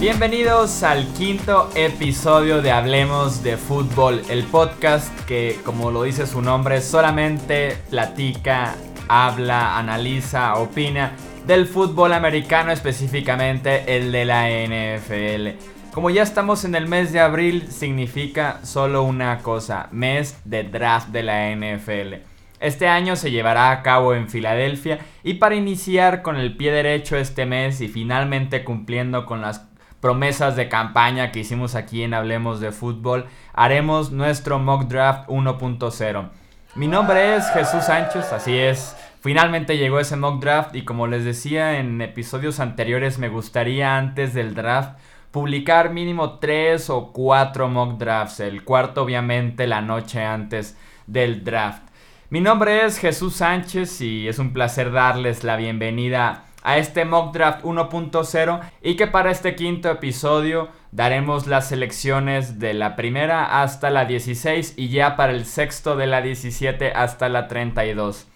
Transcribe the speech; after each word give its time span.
Bienvenidos 0.00 0.82
al 0.82 1.06
quinto 1.14 1.70
episodio 1.74 2.62
de 2.62 2.72
Hablemos 2.72 3.42
de 3.42 3.56
Fútbol, 3.56 4.22
el 4.28 4.44
podcast 4.44 5.08
que, 5.26 5.60
como 5.64 5.90
lo 5.90 6.04
dice 6.04 6.26
su 6.26 6.42
nombre, 6.42 6.80
solamente 6.80 7.76
platica, 7.90 8.74
habla, 9.08 9.78
analiza, 9.78 10.54
opina 10.54 11.12
del 11.46 11.66
fútbol 11.66 12.12
americano, 12.12 12.72
específicamente 12.72 13.96
el 13.96 14.10
de 14.10 14.24
la 14.24 14.48
NFL. 14.48 15.58
Como 15.92 16.10
ya 16.10 16.22
estamos 16.22 16.64
en 16.64 16.74
el 16.74 16.88
mes 16.88 17.12
de 17.12 17.20
abril, 17.20 17.68
significa 17.70 18.60
solo 18.64 19.02
una 19.02 19.38
cosa, 19.38 19.88
mes 19.92 20.36
de 20.44 20.64
draft 20.64 21.08
de 21.08 21.22
la 21.22 21.50
NFL. 21.50 22.31
Este 22.62 22.86
año 22.86 23.16
se 23.16 23.32
llevará 23.32 23.72
a 23.72 23.82
cabo 23.82 24.14
en 24.14 24.28
Filadelfia 24.28 25.00
y 25.24 25.34
para 25.34 25.56
iniciar 25.56 26.22
con 26.22 26.36
el 26.36 26.56
pie 26.56 26.70
derecho 26.70 27.16
este 27.16 27.44
mes 27.44 27.80
y 27.80 27.88
finalmente 27.88 28.62
cumpliendo 28.62 29.26
con 29.26 29.40
las 29.40 29.66
promesas 30.00 30.54
de 30.54 30.68
campaña 30.68 31.32
que 31.32 31.40
hicimos 31.40 31.74
aquí 31.74 32.04
en 32.04 32.14
Hablemos 32.14 32.60
de 32.60 32.70
Fútbol, 32.70 33.26
haremos 33.52 34.12
nuestro 34.12 34.60
mock 34.60 34.84
draft 34.84 35.28
1.0. 35.28 36.28
Mi 36.76 36.86
nombre 36.86 37.34
es 37.34 37.50
Jesús 37.50 37.82
Sánchez, 37.82 38.32
así 38.32 38.56
es. 38.56 38.96
Finalmente 39.20 39.76
llegó 39.76 39.98
ese 39.98 40.14
mock 40.14 40.40
draft 40.40 40.76
y 40.76 40.84
como 40.84 41.08
les 41.08 41.24
decía 41.24 41.80
en 41.80 42.00
episodios 42.00 42.60
anteriores 42.60 43.18
me 43.18 43.28
gustaría 43.28 43.98
antes 43.98 44.34
del 44.34 44.54
draft 44.54 45.00
publicar 45.32 45.90
mínimo 45.90 46.38
3 46.38 46.90
o 46.90 47.12
4 47.12 47.68
mock 47.68 47.98
drafts, 47.98 48.38
el 48.38 48.62
cuarto 48.62 49.02
obviamente 49.02 49.66
la 49.66 49.80
noche 49.80 50.24
antes 50.24 50.78
del 51.08 51.42
draft. 51.42 51.90
Mi 52.32 52.40
nombre 52.40 52.86
es 52.86 52.98
Jesús 52.98 53.34
Sánchez 53.34 54.00
y 54.00 54.26
es 54.26 54.38
un 54.38 54.54
placer 54.54 54.90
darles 54.90 55.44
la 55.44 55.56
bienvenida 55.56 56.46
a 56.62 56.78
este 56.78 57.04
mock 57.04 57.34
draft 57.34 57.62
1.0 57.62 58.60
y 58.80 58.96
que 58.96 59.06
para 59.06 59.30
este 59.30 59.54
quinto 59.54 59.90
episodio 59.90 60.70
daremos 60.92 61.46
las 61.46 61.68
selecciones 61.68 62.58
de 62.58 62.72
la 62.72 62.96
primera 62.96 63.60
hasta 63.60 63.90
la 63.90 64.06
16 64.06 64.72
y 64.78 64.88
ya 64.88 65.14
para 65.14 65.32
el 65.32 65.44
sexto 65.44 65.94
de 65.94 66.06
la 66.06 66.22
17 66.22 66.92
hasta 66.92 67.28
la 67.28 67.48
32. 67.48 68.26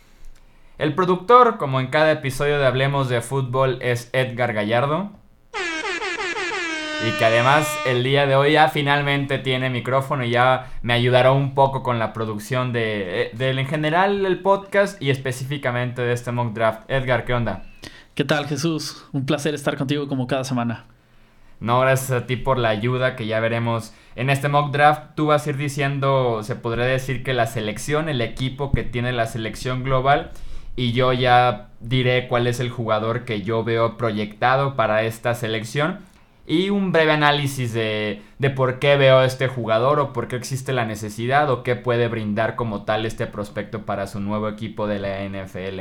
El 0.76 0.94
productor, 0.94 1.56
como 1.56 1.80
en 1.80 1.86
cada 1.86 2.12
episodio 2.12 2.58
de 2.58 2.66
Hablemos 2.66 3.08
de 3.08 3.22
Fútbol, 3.22 3.78
es 3.80 4.10
Edgar 4.12 4.52
Gallardo. 4.52 5.10
Y 7.04 7.10
que 7.18 7.24
además 7.24 7.68
el 7.86 8.02
día 8.02 8.26
de 8.26 8.36
hoy 8.36 8.52
ya 8.52 8.68
finalmente 8.68 9.38
tiene 9.38 9.68
micrófono 9.68 10.24
y 10.24 10.30
ya 10.30 10.72
me 10.82 10.94
ayudará 10.94 11.30
un 11.30 11.54
poco 11.54 11.82
con 11.82 11.98
la 11.98 12.12
producción 12.12 12.72
de, 12.72 13.30
de 13.34 13.50
en 13.50 13.66
general 13.66 14.24
el 14.24 14.40
podcast 14.40 15.00
y 15.00 15.10
específicamente 15.10 16.00
de 16.02 16.14
este 16.14 16.32
mock 16.32 16.54
draft. 16.54 16.90
Edgar, 16.90 17.24
¿qué 17.26 17.34
onda? 17.34 17.64
¿Qué 18.14 18.24
tal 18.24 18.46
Jesús? 18.46 19.04
Un 19.12 19.26
placer 19.26 19.54
estar 19.54 19.76
contigo 19.76 20.08
como 20.08 20.26
cada 20.26 20.42
semana. 20.44 20.86
No, 21.60 21.80
gracias 21.80 22.10
a 22.10 22.26
ti 22.26 22.36
por 22.36 22.58
la 22.58 22.70
ayuda 22.70 23.14
que 23.14 23.26
ya 23.26 23.40
veremos 23.40 23.92
en 24.14 24.30
este 24.30 24.48
mock 24.48 24.72
draft. 24.72 25.14
Tú 25.14 25.26
vas 25.26 25.46
a 25.46 25.50
ir 25.50 25.58
diciendo, 25.58 26.42
se 26.42 26.56
podría 26.56 26.86
decir 26.86 27.22
que 27.22 27.34
la 27.34 27.46
selección, 27.46 28.08
el 28.08 28.22
equipo 28.22 28.72
que 28.72 28.84
tiene 28.84 29.12
la 29.12 29.26
selección 29.26 29.84
global 29.84 30.30
y 30.76 30.92
yo 30.92 31.12
ya 31.12 31.68
diré 31.80 32.26
cuál 32.28 32.46
es 32.46 32.58
el 32.58 32.70
jugador 32.70 33.24
que 33.24 33.42
yo 33.42 33.64
veo 33.64 33.98
proyectado 33.98 34.76
para 34.76 35.02
esta 35.02 35.34
selección 35.34 35.98
y 36.46 36.70
un 36.70 36.92
breve 36.92 37.12
análisis 37.12 37.72
de, 37.72 38.22
de, 38.38 38.50
por 38.50 38.78
qué 38.78 38.96
veo 38.96 39.22
este 39.22 39.48
jugador 39.48 39.98
o 39.98 40.12
por 40.12 40.28
qué 40.28 40.36
existe 40.36 40.72
la 40.72 40.84
necesidad 40.84 41.50
o 41.50 41.62
qué 41.62 41.74
puede 41.74 42.08
brindar 42.08 42.54
como 42.54 42.84
tal 42.84 43.04
este 43.04 43.26
prospecto 43.26 43.84
para 43.84 44.06
su 44.06 44.20
nuevo 44.20 44.48
equipo 44.48 44.86
de 44.86 45.00
la 45.00 45.24
NFL. 45.24 45.80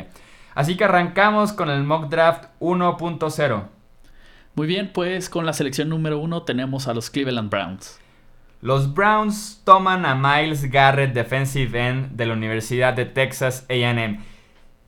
Así 0.55 0.75
que 0.77 0.85
arrancamos 0.85 1.53
con 1.53 1.69
el 1.69 1.83
mock 1.83 2.09
draft 2.09 2.45
1.0. 2.59 3.63
Muy 4.55 4.67
bien, 4.67 4.91
pues 4.93 5.29
con 5.29 5.45
la 5.45 5.53
selección 5.53 5.89
número 5.89 6.17
1 6.19 6.43
tenemos 6.43 6.87
a 6.87 6.93
los 6.93 7.09
Cleveland 7.09 7.49
Browns. 7.49 7.99
Los 8.61 8.93
Browns 8.93 9.61
toman 9.65 10.05
a 10.05 10.15
Miles 10.15 10.71
Garrett, 10.71 11.13
defensive 11.13 11.87
end 11.87 12.11
de 12.15 12.25
la 12.25 12.33
Universidad 12.33 12.93
de 12.93 13.05
Texas 13.05 13.67
AM. 13.69 14.23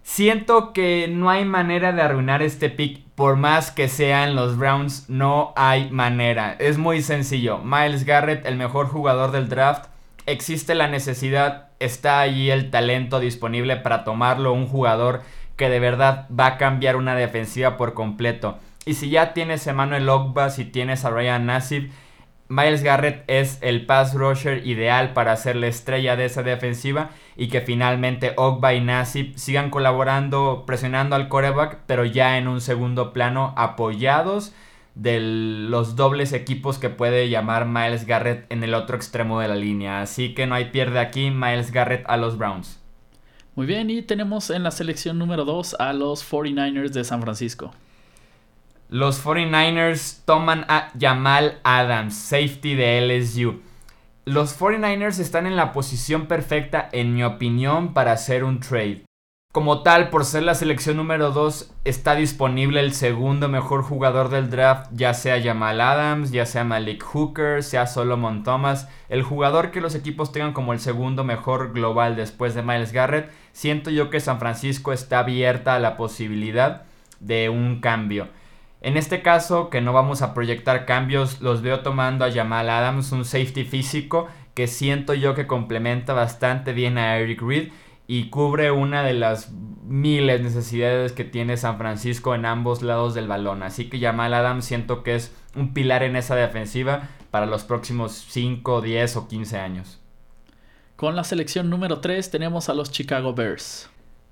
Siento 0.03 0.71
que 0.71 1.09
no 1.09 1.29
hay 1.29 1.43
manera 1.43 1.91
de 1.91 2.01
arruinar 2.01 2.41
este 2.41 2.69
pick, 2.69 3.06
por 3.17 3.35
más 3.35 3.71
que 3.71 3.89
sean 3.89 4.35
los 4.35 4.59
Browns, 4.59 5.09
no 5.09 5.51
hay 5.55 5.89
manera. 5.89 6.55
Es 6.59 6.77
muy 6.77 7.01
sencillo. 7.01 7.57
Miles 7.57 8.05
Garrett, 8.05 8.45
el 8.45 8.57
mejor 8.57 8.89
jugador 8.89 9.31
del 9.31 9.49
draft, 9.49 9.85
existe 10.27 10.75
la 10.75 10.87
necesidad, 10.87 11.69
está 11.79 12.19
allí 12.19 12.51
el 12.51 12.69
talento 12.69 13.19
disponible 13.19 13.75
para 13.77 14.03
tomarlo, 14.03 14.53
un 14.53 14.67
jugador 14.67 15.23
que 15.55 15.67
de 15.67 15.79
verdad 15.79 16.27
va 16.29 16.45
a 16.45 16.57
cambiar 16.57 16.95
una 16.95 17.15
defensiva 17.15 17.75
por 17.75 17.95
completo. 17.95 18.59
Y 18.85 18.93
si 18.93 19.09
ya 19.09 19.33
tienes 19.33 19.65
a 19.65 19.71
Emmanuel 19.71 20.07
Ogba, 20.09 20.51
si 20.51 20.63
tienes 20.63 21.03
a 21.03 21.09
Ryan 21.09 21.47
Nassib, 21.47 21.89
Miles 22.49 22.83
Garrett 22.83 23.23
es 23.25 23.57
el 23.61 23.87
pass 23.87 24.13
rusher 24.13 24.67
ideal 24.67 25.13
para 25.13 25.35
ser 25.37 25.55
la 25.55 25.65
estrella 25.65 26.15
de 26.17 26.25
esa 26.25 26.43
defensiva 26.43 27.09
y 27.37 27.49
que 27.49 27.61
finalmente 27.61 28.33
Ogba 28.35 28.73
y 28.73 28.81
Nassib 28.81 29.37
sigan 29.37 29.69
colaborando, 29.69 30.63
presionando 30.65 31.15
al 31.15 31.29
coreback, 31.29 31.81
pero 31.85 32.03
ya 32.03 32.39
en 32.39 32.47
un 32.47 32.59
segundo 32.61 33.13
plano 33.13 33.53
apoyados 33.55 34.53
de 34.95 35.19
los 35.19 35.95
dobles 35.95 36.33
equipos 36.33 36.79
que 36.79 36.89
puede 36.89 37.29
llamar 37.29 37.67
Miles 37.67 38.07
Garrett 38.07 38.51
en 38.51 38.63
el 38.63 38.73
otro 38.73 38.95
extremo 38.97 39.39
de 39.39 39.47
la 39.47 39.55
línea. 39.55 40.01
Así 40.01 40.33
que 40.33 40.47
no 40.47 40.55
hay 40.55 40.71
pierde 40.71 40.97
aquí, 40.97 41.29
Miles 41.29 41.71
Garrett 41.71 42.03
a 42.07 42.17
los 42.17 42.39
Browns. 42.39 42.79
Muy 43.53 43.67
bien, 43.67 43.91
y 43.91 44.01
tenemos 44.01 44.49
en 44.49 44.63
la 44.63 44.71
selección 44.71 45.19
número 45.19 45.45
2 45.45 45.75
a 45.79 45.93
los 45.93 46.27
49ers 46.29 46.89
de 46.89 47.03
San 47.03 47.21
Francisco. 47.21 47.71
Los 48.89 49.23
49ers 49.23 50.23
toman 50.25 50.65
a 50.69 50.91
Jamal 50.99 51.59
Adams, 51.63 52.15
safety 52.15 52.73
de 52.73 53.01
LSU. 53.01 53.61
Los 54.27 54.59
49ers 54.59 55.19
están 55.19 55.47
en 55.47 55.55
la 55.55 55.71
posición 55.71 56.25
perfecta, 56.25 56.89
en 56.91 57.15
mi 57.15 57.23
opinión, 57.23 57.93
para 57.93 58.11
hacer 58.11 58.43
un 58.43 58.59
trade. 58.59 59.05
Como 59.53 59.83
tal, 59.83 60.09
por 60.09 60.25
ser 60.25 60.43
la 60.43 60.53
selección 60.53 60.97
número 60.97 61.31
2, 61.31 61.73
está 61.85 62.13
disponible 62.13 62.81
el 62.81 62.91
segundo 62.91 63.47
mejor 63.47 63.83
jugador 63.83 64.27
del 64.27 64.49
draft, 64.49 64.89
ya 64.91 65.13
sea 65.13 65.41
Jamal 65.41 65.79
Adams, 65.79 66.31
ya 66.31 66.45
sea 66.45 66.65
Malik 66.65 67.05
Hooker, 67.05 67.63
sea 67.63 67.87
Solomon 67.87 68.43
Thomas. 68.43 68.89
El 69.07 69.23
jugador 69.23 69.71
que 69.71 69.79
los 69.79 69.95
equipos 69.95 70.33
tengan 70.33 70.51
como 70.51 70.73
el 70.73 70.81
segundo 70.81 71.23
mejor 71.23 71.71
global 71.71 72.17
después 72.17 72.53
de 72.53 72.63
Miles 72.63 72.91
Garrett, 72.91 73.31
siento 73.53 73.91
yo 73.91 74.09
que 74.09 74.19
San 74.19 74.39
Francisco 74.39 74.91
está 74.91 75.19
abierta 75.19 75.75
a 75.75 75.79
la 75.79 75.95
posibilidad 75.95 76.81
de 77.21 77.47
un 77.47 77.79
cambio. 77.79 78.27
En 78.87 78.95
este 78.95 79.21
caso, 79.21 79.69
que 79.69 79.81
no 79.81 79.91
vamos 79.91 80.21
a 80.21 80.33
proyectar 80.33 80.85
cambios, 80.85 81.41
los 81.41 81.61
veo 81.61 81.81
tomando 81.81 82.23
a 82.23 82.31
Jamal 82.31 82.69
Adams, 82.69 83.11
un 83.11 83.25
safety 83.25 83.65
físico 83.65 84.29
que 84.53 84.67
siento 84.67 85.13
yo 85.13 85.35
que 85.35 85.45
complementa 85.45 86.13
bastante 86.13 86.71
bien 86.71 86.97
a 86.97 87.17
Eric 87.17 87.41
Reed 87.41 87.67
y 88.07 88.29
cubre 88.29 88.71
una 88.71 89.03
de 89.03 89.13
las 89.13 89.51
miles 89.51 90.39
necesidades 90.39 91.11
que 91.11 91.25
tiene 91.25 91.57
San 91.57 91.77
Francisco 91.77 92.33
en 92.33 92.45
ambos 92.45 92.81
lados 92.81 93.13
del 93.13 93.27
balón. 93.27 93.61
Así 93.61 93.89
que 93.89 93.99
Jamal 93.99 94.33
Adams 94.33 94.63
siento 94.63 95.03
que 95.03 95.15
es 95.15 95.35
un 95.53 95.73
pilar 95.73 96.01
en 96.03 96.15
esa 96.15 96.37
defensiva 96.37 97.09
para 97.29 97.45
los 97.45 97.65
próximos 97.65 98.13
5, 98.29 98.79
10 98.79 99.17
o 99.17 99.27
15 99.27 99.59
años. 99.59 99.99
Con 100.95 101.17
la 101.17 101.25
selección 101.25 101.69
número 101.69 101.99
3 101.99 102.31
tenemos 102.31 102.69
a 102.69 102.73
los 102.73 102.89
Chicago 102.89 103.33
Bears. 103.33 103.89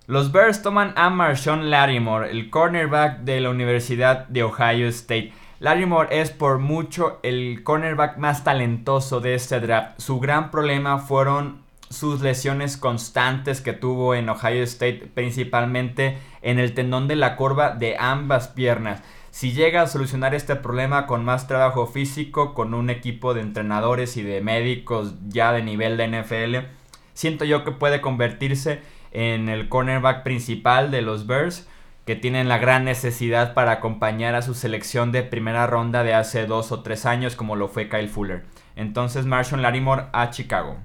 Los 0.08 0.32
Bears 0.32 0.62
toman 0.62 0.94
a 0.98 1.10
Marshawn 1.10 1.72
Lattimore, 1.72 2.30
el 2.30 2.52
cornerback 2.52 3.22
de 3.22 3.42
la 3.42 3.50
Universidad 3.50 4.28
de 4.28 4.44
Ohio 4.44 4.88
State. 4.90 5.34
Lattimore 5.60 6.22
es 6.22 6.30
por 6.30 6.60
mucho 6.60 7.20
el 7.24 7.64
cornerback 7.64 8.18
más 8.18 8.44
talentoso 8.44 9.20
de 9.20 9.34
este 9.34 9.60
draft. 9.60 10.00
Su 10.00 10.20
gran 10.20 10.52
problema 10.52 11.00
fueron 11.00 11.64
sus 11.90 12.22
lesiones 12.22 12.78
constantes 12.78 13.62
que 13.62 13.74
tuvo 13.74 14.14
en 14.14 14.30
Ohio 14.30 14.62
State, 14.62 15.10
principalmente 15.12 16.20
en 16.44 16.60
el 16.60 16.76
tendón 16.76 17.08
de 17.08 17.16
la 17.16 17.36
curva 17.36 17.72
de 17.72 17.98
ambas 17.98 18.48
piernas. 18.50 19.02
Si 19.32 19.54
llega 19.54 19.82
a 19.82 19.88
solucionar 19.88 20.36
este 20.36 20.56
problema 20.56 21.08
con 21.08 21.26
más 21.26 21.48
trabajo 21.48 21.88
físico, 21.88 22.54
con 22.54 22.76
un 22.76 22.92
equipo 22.92 23.34
de 23.34 23.42
entrenadores 23.42 24.18
y 24.18 24.22
de 24.22 24.42
médicos 24.42 25.16
ya 25.30 25.52
de 25.52 25.64
nivel 25.64 25.98
de 25.98 26.22
NFL, 26.22 26.68
siento 27.16 27.44
yo 27.44 27.64
que 27.64 27.72
puede 27.72 28.02
convertirse 28.02 28.82
en 29.16 29.48
el 29.48 29.70
cornerback 29.70 30.24
principal 30.24 30.92
de 30.92 31.02
los 31.02 31.26
Bears, 31.26 31.68
que 32.06 32.16
tienen 32.16 32.50
la 32.50 32.58
gran 32.58 32.84
necesidad 32.84 33.54
para 33.54 33.72
acompañar 33.72 34.36
a 34.36 34.42
su 34.42 34.54
selección 34.54 35.12
de 35.12 35.24
primera 35.24 35.66
ronda 35.66 36.04
de 36.04 36.14
hace 36.14 36.46
dos 36.46 36.72
o 36.72 36.82
tres 36.82 37.06
años, 37.06 37.36
como 37.36 37.56
lo 37.56 37.68
fue 37.68 37.90
Kyle 37.90 38.10
Fuller. 38.10 38.44
Entonces, 38.76 39.26
Marshall 39.26 39.62
Larimore 39.62 40.04
a 40.12 40.30
Chicago. 40.30 40.78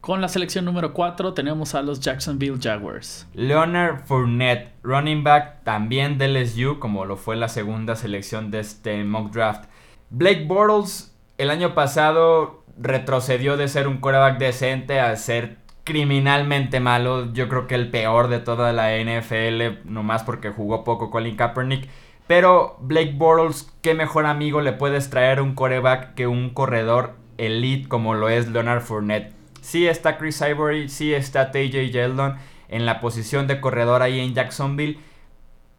Con 0.00 0.20
la 0.20 0.28
selección 0.28 0.64
número 0.64 0.94
4 0.94 1.34
tenemos 1.34 1.74
a 1.74 1.82
los 1.82 1.98
Jacksonville 1.98 2.58
Jaguars. 2.62 3.26
Leonard 3.34 4.04
Fournette, 4.06 4.72
running 4.84 5.24
back 5.24 5.64
también 5.64 6.18
de 6.18 6.28
LSU, 6.28 6.78
como 6.78 7.04
lo 7.04 7.16
fue 7.16 7.34
la 7.34 7.48
segunda 7.48 7.96
selección 7.96 8.52
de 8.52 8.60
este 8.60 9.02
mock 9.02 9.32
draft. 9.32 9.68
Blake 10.10 10.44
Bortles 10.46 11.14
el 11.36 11.50
año 11.50 11.74
pasado 11.74 12.64
retrocedió 12.78 13.56
de 13.56 13.68
ser 13.68 13.88
un 13.88 13.98
quarterback 13.98 14.38
decente 14.38 15.00
a 15.00 15.14
ser 15.16 15.57
criminalmente 15.88 16.80
malo. 16.80 17.32
Yo 17.32 17.48
creo 17.48 17.66
que 17.66 17.74
el 17.74 17.90
peor 17.90 18.28
de 18.28 18.40
toda 18.40 18.74
la 18.74 18.90
NFL, 18.98 19.90
nomás 19.90 20.22
porque 20.22 20.50
jugó 20.50 20.84
poco 20.84 21.10
Colin 21.10 21.34
Kaepernick. 21.34 21.88
Pero 22.26 22.76
Blake 22.82 23.14
Bortles, 23.16 23.72
qué 23.80 23.94
mejor 23.94 24.26
amigo 24.26 24.60
le 24.60 24.74
puedes 24.74 25.08
traer 25.08 25.40
un 25.40 25.54
coreback 25.54 26.12
que 26.12 26.26
un 26.26 26.50
corredor 26.50 27.14
elite 27.38 27.88
como 27.88 28.12
lo 28.12 28.28
es 28.28 28.48
Leonard 28.48 28.82
Fournette. 28.82 29.32
Sí 29.62 29.88
está 29.88 30.18
Chris 30.18 30.42
Ivory, 30.42 30.90
sí 30.90 31.14
está 31.14 31.52
TJ 31.52 31.90
Yeldon 31.90 32.36
en 32.68 32.84
la 32.84 33.00
posición 33.00 33.46
de 33.46 33.62
corredor 33.62 34.02
ahí 34.02 34.20
en 34.20 34.34
Jacksonville, 34.34 34.98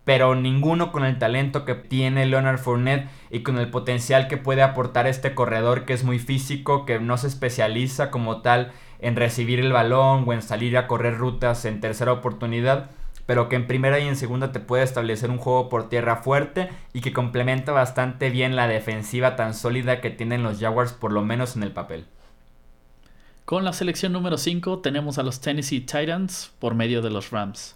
pero 0.06 0.34
ninguno 0.34 0.92
con 0.92 1.06
el 1.06 1.20
talento 1.20 1.66
que 1.66 1.76
tiene 1.76 2.26
Leonard 2.26 2.58
Fournette 2.58 3.08
y 3.30 3.42
con 3.42 3.60
el 3.60 3.70
potencial 3.70 4.28
que 4.28 4.38
puede 4.38 4.64
aportar 4.64 5.06
este 5.06 5.36
corredor 5.36 5.86
que 5.86 5.94
es 5.94 6.04
muy 6.04 6.18
físico, 6.18 6.88
que 6.88 7.00
no 7.00 7.16
se 7.20 7.28
especializa 7.28 8.10
como 8.10 8.42
tal 8.42 8.72
en 9.00 9.16
recibir 9.16 9.60
el 9.60 9.72
balón 9.72 10.26
o 10.28 10.34
en 10.34 10.42
salir 10.42 10.78
a 10.78 10.88
correr 10.88 11.18
rutas 11.18 11.66
en 11.66 11.82
tercera 11.82 12.12
oportunidad, 12.12 12.90
pero 13.26 13.48
que 13.48 13.56
en 13.56 13.68
primera 13.68 14.00
y 14.00 14.08
en 14.08 14.16
segunda 14.16 14.52
te 14.52 14.60
puede 14.60 14.84
establecer 14.84 15.30
un 15.30 15.38
juego 15.38 15.70
por 15.70 15.90
tierra 15.90 16.18
fuerte 16.18 16.70
y 16.94 17.02
que 17.02 17.14
complementa 17.14 17.72
bastante 17.72 18.30
bien 18.30 18.56
la 18.56 18.68
defensiva 18.68 19.36
tan 19.36 19.54
sólida 19.54 20.02
que 20.02 20.10
tienen 20.10 20.44
los 20.44 20.60
Jaguars 20.60 20.94
por 20.94 21.12
lo 21.12 21.22
menos 21.22 21.56
en 21.56 21.64
el 21.64 21.72
papel. 21.72 22.06
Con 23.46 23.64
la 23.64 23.74
selección 23.74 24.14
número 24.14 24.38
5 24.38 24.80
tenemos 24.80 25.18
a 25.18 25.24
los 25.24 25.42
Tennessee 25.42 25.82
Titans 25.82 26.52
por 26.60 26.76
medio 26.76 27.02
de 27.02 27.10
los 27.10 27.32
Rams. 27.32 27.74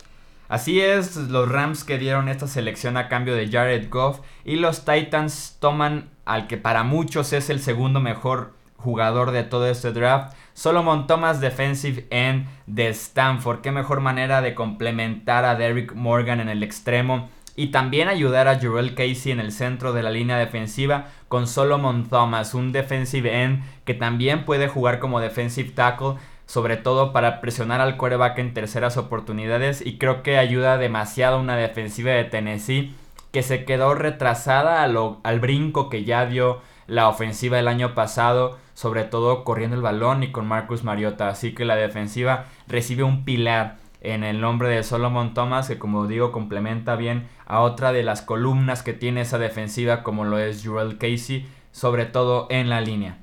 Así 0.50 0.82
es, 0.82 1.16
los 1.16 1.50
Rams 1.50 1.84
que 1.84 1.98
dieron 1.98 2.30
esta 2.30 2.48
selección 2.48 2.98
a 2.98 3.08
cambio 3.08 3.34
de 3.34 3.50
Jared 3.50 3.90
Goff 3.90 4.20
y 4.46 4.58
los 4.58 4.86
Titans 4.86 5.58
toman 5.60 6.10
al 6.26 6.48
que 6.48 6.58
para 6.58 6.84
muchos 6.84 7.34
es 7.34 7.50
el 7.50 7.60
segundo 7.60 8.00
mejor 8.00 8.54
jugador 8.84 9.32
de 9.32 9.44
todo 9.44 9.68
este 9.68 9.92
draft, 9.92 10.36
Solomon 10.54 11.08
Thomas 11.08 11.40
Defensive 11.40 12.06
End 12.10 12.48
de 12.68 12.90
Stanford. 12.90 13.62
Qué 13.62 13.72
mejor 13.72 14.02
manera 14.02 14.42
de 14.42 14.54
complementar 14.54 15.46
a 15.46 15.56
Derrick 15.56 15.94
Morgan 15.96 16.42
en 16.42 16.50
el 16.50 16.64
extremo 16.64 17.30
y 17.56 17.68
también 17.68 18.08
ayudar 18.08 18.48
a 18.48 18.60
Jurel 18.60 18.96
Casey 18.96 19.32
en 19.32 19.40
el 19.40 19.52
centro 19.52 19.94
de 19.94 20.04
la 20.04 20.12
línea 20.12 20.38
defensiva 20.38 21.08
con 21.28 21.48
Solomon 21.48 22.10
Thomas, 22.10 22.54
un 22.54 22.72
defensive 22.72 23.44
end 23.44 23.64
que 23.86 23.94
también 23.94 24.44
puede 24.44 24.68
jugar 24.68 25.00
como 25.00 25.20
defensive 25.20 25.72
tackle, 25.72 26.16
sobre 26.46 26.78
todo 26.78 27.14
para 27.14 27.42
presionar 27.42 27.80
al 27.80 27.96
quarterback 27.96 28.38
en 28.40 28.54
terceras 28.54 28.98
oportunidades 28.98 29.86
y 29.86 29.98
creo 29.98 30.24
que 30.24 30.38
ayuda 30.38 30.78
demasiado 30.78 31.40
una 31.40 31.56
defensiva 31.56 32.12
de 32.12 32.26
Tennessee 32.26 32.94
que 33.32 33.44
se 33.44 33.66
quedó 33.66 33.96
retrasada 33.96 34.84
al 34.84 35.40
brinco 35.40 35.90
que 35.90 36.04
ya 36.04 36.26
dio 36.26 36.62
la 36.88 37.08
ofensiva 37.08 37.60
el 37.60 37.68
año 37.68 37.94
pasado, 37.94 38.58
sobre 38.74 39.04
todo 39.04 39.44
corriendo 39.44 39.76
el 39.76 39.82
balón 39.82 40.24
y 40.24 40.32
con 40.32 40.48
Marcus 40.48 40.84
Mariota. 40.84 41.30
Así 41.30 41.54
que 41.54 41.66
la 41.66 41.76
defensiva 41.76 42.46
recibe 42.68 43.04
un 43.04 43.26
pilar 43.26 43.78
en 44.02 44.24
el 44.24 44.42
nombre 44.42 44.70
de 44.70 44.84
Solomon 44.84 45.34
Thomas, 45.34 45.68
que 45.68 45.80
como 45.80 46.08
digo 46.08 46.32
complementa 46.32 46.96
bien 46.96 47.28
a 47.46 47.62
otra 47.62 47.94
de 47.94 48.04
las 48.04 48.22
columnas 48.22 48.84
que 48.84 48.94
tiene 48.94 49.22
esa 49.22 49.38
defensiva, 49.38 50.04
como 50.04 50.26
lo 50.26 50.38
es 50.38 50.66
Jurel 50.66 50.98
Casey, 50.98 51.48
sobre 51.72 52.06
todo 52.06 52.48
en 52.50 52.70
la 52.70 52.82
línea. 52.82 53.18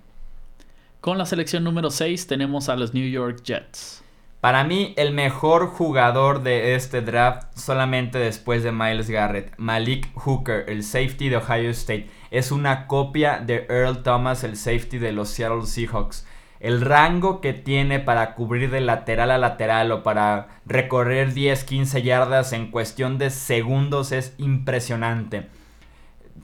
Con 1.00 1.18
la 1.18 1.26
selección 1.26 1.64
número 1.64 1.90
6 1.90 2.26
tenemos 2.26 2.68
a 2.68 2.76
los 2.76 2.94
New 2.94 3.08
York 3.08 3.42
Jets. 3.42 4.02
Para 4.40 4.64
mí, 4.64 4.94
el 4.96 5.12
mejor 5.12 5.66
jugador 5.66 6.42
de 6.42 6.75
este 6.75 7.02
draft, 7.02 7.48
solamente 7.54 8.19
después 8.19 8.62
de 8.62 8.72
Miles 8.72 9.10
Garrett, 9.10 9.52
Malik 9.58 10.08
Hooker, 10.14 10.64
el 10.69 10.82
safety 10.82 11.28
de 11.28 11.37
Ohio 11.37 11.69
State, 11.70 12.08
es 12.31 12.50
una 12.50 12.87
copia 12.87 13.38
de 13.38 13.66
Earl 13.69 14.02
Thomas, 14.02 14.42
el 14.42 14.56
safety 14.56 14.96
de 14.96 15.12
los 15.12 15.28
Seattle 15.28 15.66
Seahawks. 15.66 16.26
El 16.58 16.81
rango 16.81 17.42
que 17.42 17.52
tiene 17.52 18.00
para 18.00 18.34
cubrir 18.34 18.70
de 18.70 18.81
lateral 18.81 19.31
a 19.31 19.37
lateral 19.37 19.92
o 19.92 20.02
para 20.02 20.48
recorrer 20.64 21.34
10-15 21.34 22.02
yardas 22.02 22.54
en 22.54 22.70
cuestión 22.70 23.19
de 23.19 23.28
segundos 23.28 24.10
es 24.10 24.34
impresionante. 24.38 25.48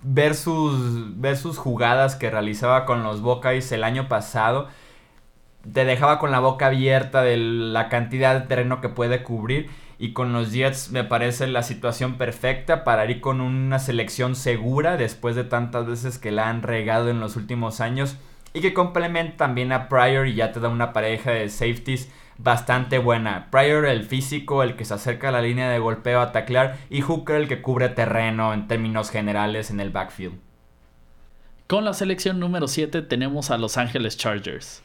Ver 0.02 0.34
sus, 0.34 1.18
ver 1.18 1.38
sus 1.38 1.56
jugadas 1.56 2.14
que 2.14 2.30
realizaba 2.30 2.84
con 2.84 3.02
los 3.02 3.22
Buckeyes 3.22 3.72
el 3.72 3.84
año 3.84 4.06
pasado 4.06 4.68
te 5.72 5.84
dejaba 5.84 6.18
con 6.18 6.30
la 6.30 6.40
boca 6.40 6.66
abierta 6.66 7.22
de 7.22 7.36
la 7.36 7.88
cantidad 7.88 8.40
de 8.40 8.46
terreno 8.46 8.80
que 8.80 8.88
puede 8.88 9.22
cubrir. 9.22 9.70
Y 9.98 10.12
con 10.12 10.32
los 10.32 10.52
Jets 10.52 10.90
me 10.90 11.04
parece 11.04 11.46
la 11.46 11.62
situación 11.62 12.18
perfecta 12.18 12.84
para 12.84 13.10
ir 13.10 13.20
con 13.20 13.40
una 13.40 13.78
selección 13.78 14.36
segura 14.36 14.96
después 14.96 15.36
de 15.36 15.44
tantas 15.44 15.86
veces 15.86 16.18
que 16.18 16.30
la 16.30 16.48
han 16.50 16.62
regado 16.62 17.08
en 17.08 17.20
los 17.20 17.36
últimos 17.36 17.80
años. 17.80 18.16
Y 18.52 18.60
que 18.60 18.74
complementa 18.74 19.38
también 19.38 19.72
a 19.72 19.88
Pryor 19.88 20.28
y 20.28 20.34
ya 20.34 20.52
te 20.52 20.60
da 20.60 20.68
una 20.68 20.92
pareja 20.92 21.30
de 21.30 21.48
safeties 21.48 22.10
bastante 22.38 22.98
buena. 22.98 23.48
Pryor 23.50 23.86
el 23.86 24.04
físico, 24.04 24.62
el 24.62 24.76
que 24.76 24.84
se 24.84 24.94
acerca 24.94 25.30
a 25.30 25.32
la 25.32 25.42
línea 25.42 25.70
de 25.70 25.78
golpeo 25.78 26.20
a 26.20 26.32
taclear. 26.32 26.76
Y 26.90 27.00
Hooker 27.00 27.36
el 27.36 27.48
que 27.48 27.62
cubre 27.62 27.88
terreno 27.88 28.52
en 28.52 28.68
términos 28.68 29.10
generales 29.10 29.70
en 29.70 29.80
el 29.80 29.90
backfield. 29.90 30.38
Con 31.66 31.84
la 31.84 31.94
selección 31.94 32.38
número 32.38 32.68
7 32.68 33.02
tenemos 33.02 33.50
a 33.50 33.58
Los 33.58 33.76
Angeles 33.76 34.16
Chargers. 34.16 34.82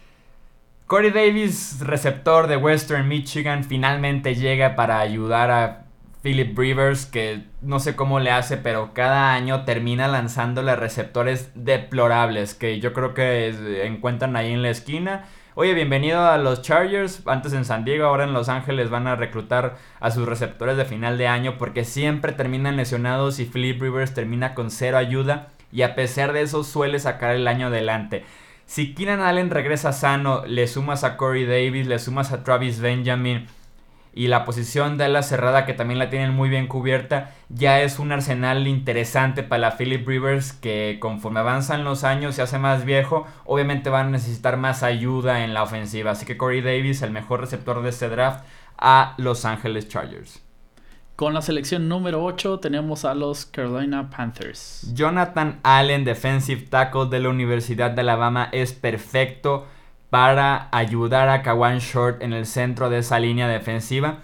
Corey 0.91 1.11
Davis, 1.11 1.79
receptor 1.79 2.47
de 2.47 2.57
Western 2.57 3.07
Michigan, 3.07 3.63
finalmente 3.63 4.35
llega 4.35 4.75
para 4.75 4.99
ayudar 4.99 5.49
a 5.49 5.85
Philip 6.21 6.59
Rivers, 6.59 7.05
que 7.05 7.45
no 7.61 7.79
sé 7.79 7.95
cómo 7.95 8.19
le 8.19 8.29
hace, 8.29 8.57
pero 8.57 8.93
cada 8.93 9.31
año 9.31 9.63
termina 9.63 10.09
lanzándole 10.09 10.75
receptores 10.75 11.49
deplorables, 11.55 12.55
que 12.55 12.81
yo 12.81 12.91
creo 12.91 13.13
que 13.13 13.85
encuentran 13.85 14.35
ahí 14.35 14.51
en 14.51 14.63
la 14.63 14.69
esquina. 14.69 15.29
Oye, 15.55 15.73
bienvenido 15.73 16.25
a 16.25 16.37
los 16.37 16.61
Chargers, 16.61 17.25
antes 17.25 17.53
en 17.53 17.63
San 17.63 17.85
Diego, 17.85 18.03
ahora 18.03 18.25
en 18.25 18.33
Los 18.33 18.49
Ángeles 18.49 18.89
van 18.89 19.07
a 19.07 19.15
reclutar 19.15 19.77
a 20.01 20.11
sus 20.11 20.27
receptores 20.27 20.75
de 20.75 20.83
final 20.83 21.17
de 21.17 21.27
año 21.27 21.57
porque 21.57 21.85
siempre 21.85 22.33
terminan 22.33 22.75
lesionados 22.75 23.39
y 23.39 23.45
Philip 23.45 23.81
Rivers 23.81 24.13
termina 24.13 24.53
con 24.53 24.69
cero 24.69 24.97
ayuda 24.97 25.47
y 25.71 25.83
a 25.83 25.95
pesar 25.95 26.33
de 26.33 26.41
eso 26.41 26.65
suele 26.65 26.99
sacar 26.99 27.33
el 27.33 27.47
año 27.47 27.67
adelante. 27.67 28.25
Si 28.71 28.93
Keenan 28.93 29.19
Allen 29.19 29.49
regresa 29.49 29.91
sano, 29.91 30.45
le 30.45 30.65
sumas 30.65 31.03
a 31.03 31.17
Corey 31.17 31.45
Davis, 31.45 31.87
le 31.87 31.99
sumas 31.99 32.31
a 32.31 32.45
Travis 32.45 32.79
Benjamin 32.79 33.47
y 34.13 34.29
la 34.29 34.45
posición 34.45 34.97
de 34.97 35.09
la 35.09 35.23
cerrada 35.23 35.65
que 35.65 35.73
también 35.73 35.99
la 35.99 36.09
tienen 36.09 36.33
muy 36.33 36.47
bien 36.47 36.67
cubierta, 36.67 37.31
ya 37.49 37.81
es 37.81 37.99
un 37.99 38.13
arsenal 38.13 38.65
interesante 38.69 39.43
para 39.43 39.59
la 39.59 39.77
Philip 39.77 40.07
Rivers 40.07 40.53
que 40.53 40.99
conforme 41.01 41.41
avanzan 41.41 41.83
los 41.83 42.05
años 42.05 42.35
se 42.35 42.43
hace 42.43 42.59
más 42.59 42.85
viejo, 42.85 43.27
obviamente 43.43 43.89
van 43.89 44.07
a 44.07 44.11
necesitar 44.11 44.55
más 44.55 44.83
ayuda 44.83 45.43
en 45.43 45.53
la 45.53 45.63
ofensiva. 45.63 46.11
Así 46.11 46.25
que 46.25 46.37
Corey 46.37 46.61
Davis, 46.61 47.01
el 47.01 47.11
mejor 47.11 47.41
receptor 47.41 47.83
de 47.83 47.89
este 47.89 48.07
draft, 48.07 48.45
a 48.77 49.15
Los 49.17 49.43
Angeles 49.43 49.89
Chargers. 49.89 50.41
Con 51.21 51.35
la 51.35 51.43
selección 51.43 51.87
número 51.87 52.23
8 52.23 52.61
tenemos 52.61 53.05
a 53.05 53.13
los 53.13 53.45
Carolina 53.45 54.09
Panthers. 54.09 54.91
Jonathan 54.95 55.59
Allen, 55.61 56.03
defensive 56.03 56.63
tackle 56.63 57.09
de 57.11 57.19
la 57.19 57.29
Universidad 57.29 57.91
de 57.91 58.01
Alabama, 58.01 58.49
es 58.51 58.73
perfecto 58.73 59.67
para 60.09 60.67
ayudar 60.71 61.29
a 61.29 61.43
Kawan 61.43 61.77
Short 61.77 62.23
en 62.23 62.33
el 62.33 62.47
centro 62.47 62.89
de 62.89 62.97
esa 62.97 63.19
línea 63.19 63.47
defensiva. 63.47 64.21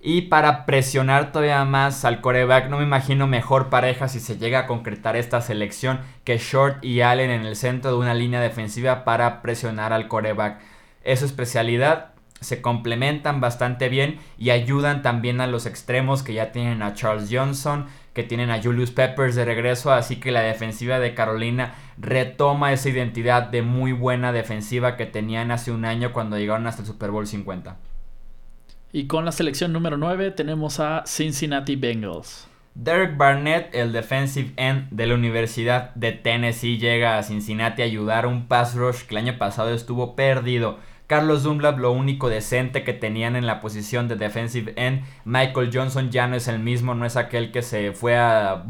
Y 0.00 0.22
para 0.28 0.66
presionar 0.66 1.32
todavía 1.32 1.64
más 1.64 2.04
al 2.04 2.20
coreback, 2.20 2.68
no 2.68 2.78
me 2.78 2.84
imagino 2.84 3.26
mejor 3.26 3.68
pareja 3.68 4.06
si 4.06 4.20
se 4.20 4.38
llega 4.38 4.60
a 4.60 4.66
concretar 4.68 5.16
esta 5.16 5.40
selección 5.40 5.98
que 6.22 6.38
Short 6.38 6.84
y 6.84 7.00
Allen 7.00 7.30
en 7.30 7.44
el 7.44 7.56
centro 7.56 7.90
de 7.90 7.96
una 7.96 8.14
línea 8.14 8.40
defensiva 8.40 9.02
para 9.02 9.42
presionar 9.42 9.92
al 9.92 10.06
coreback. 10.06 10.60
Es 11.02 11.18
su 11.18 11.24
especialidad 11.24 12.12
se 12.40 12.60
complementan 12.60 13.40
bastante 13.40 13.88
bien 13.88 14.18
y 14.38 14.50
ayudan 14.50 15.02
también 15.02 15.40
a 15.40 15.46
los 15.46 15.66
extremos 15.66 16.22
que 16.22 16.34
ya 16.34 16.52
tienen 16.52 16.82
a 16.82 16.94
Charles 16.94 17.28
Johnson, 17.30 17.86
que 18.12 18.22
tienen 18.22 18.50
a 18.50 18.62
Julius 18.62 18.90
Peppers 18.90 19.34
de 19.34 19.44
regreso, 19.44 19.92
así 19.92 20.16
que 20.16 20.30
la 20.30 20.40
defensiva 20.40 20.98
de 20.98 21.14
Carolina 21.14 21.74
retoma 21.98 22.72
esa 22.72 22.88
identidad 22.88 23.44
de 23.44 23.62
muy 23.62 23.92
buena 23.92 24.32
defensiva 24.32 24.96
que 24.96 25.06
tenían 25.06 25.50
hace 25.50 25.72
un 25.72 25.84
año 25.84 26.12
cuando 26.12 26.38
llegaron 26.38 26.66
hasta 26.66 26.82
el 26.82 26.88
Super 26.88 27.10
Bowl 27.10 27.26
50. 27.26 27.76
Y 28.92 29.06
con 29.06 29.24
la 29.24 29.32
selección 29.32 29.72
número 29.72 29.96
9 29.96 30.30
tenemos 30.30 30.80
a 30.80 31.04
Cincinnati 31.06 31.76
Bengals. 31.76 32.48
Derek 32.74 33.16
Barnett, 33.16 33.74
el 33.74 33.92
defensive 33.92 34.52
end 34.56 34.88
de 34.90 35.06
la 35.06 35.14
Universidad 35.14 35.94
de 35.94 36.12
Tennessee, 36.12 36.78
llega 36.78 37.16
a 37.16 37.22
Cincinnati 37.22 37.80
a 37.80 37.86
ayudar 37.86 38.26
a 38.26 38.28
un 38.28 38.48
pass 38.48 38.74
rush 38.74 39.02
que 39.04 39.14
el 39.14 39.26
año 39.26 39.38
pasado 39.38 39.72
estuvo 39.72 40.14
perdido 40.14 40.78
Carlos 41.06 41.44
Dunlap 41.44 41.78
lo 41.78 41.92
único 41.92 42.28
decente 42.28 42.82
que 42.82 42.92
tenían 42.92 43.36
en 43.36 43.46
la 43.46 43.60
posición 43.60 44.08
de 44.08 44.16
defensive 44.16 44.72
end. 44.76 45.04
Michael 45.24 45.70
Johnson 45.72 46.10
ya 46.10 46.26
no 46.26 46.34
es 46.34 46.48
el 46.48 46.58
mismo, 46.58 46.94
no 46.94 47.06
es 47.06 47.16
aquel 47.16 47.52
que 47.52 47.62
se 47.62 47.92
fue 47.92 48.16
a, 48.16 48.64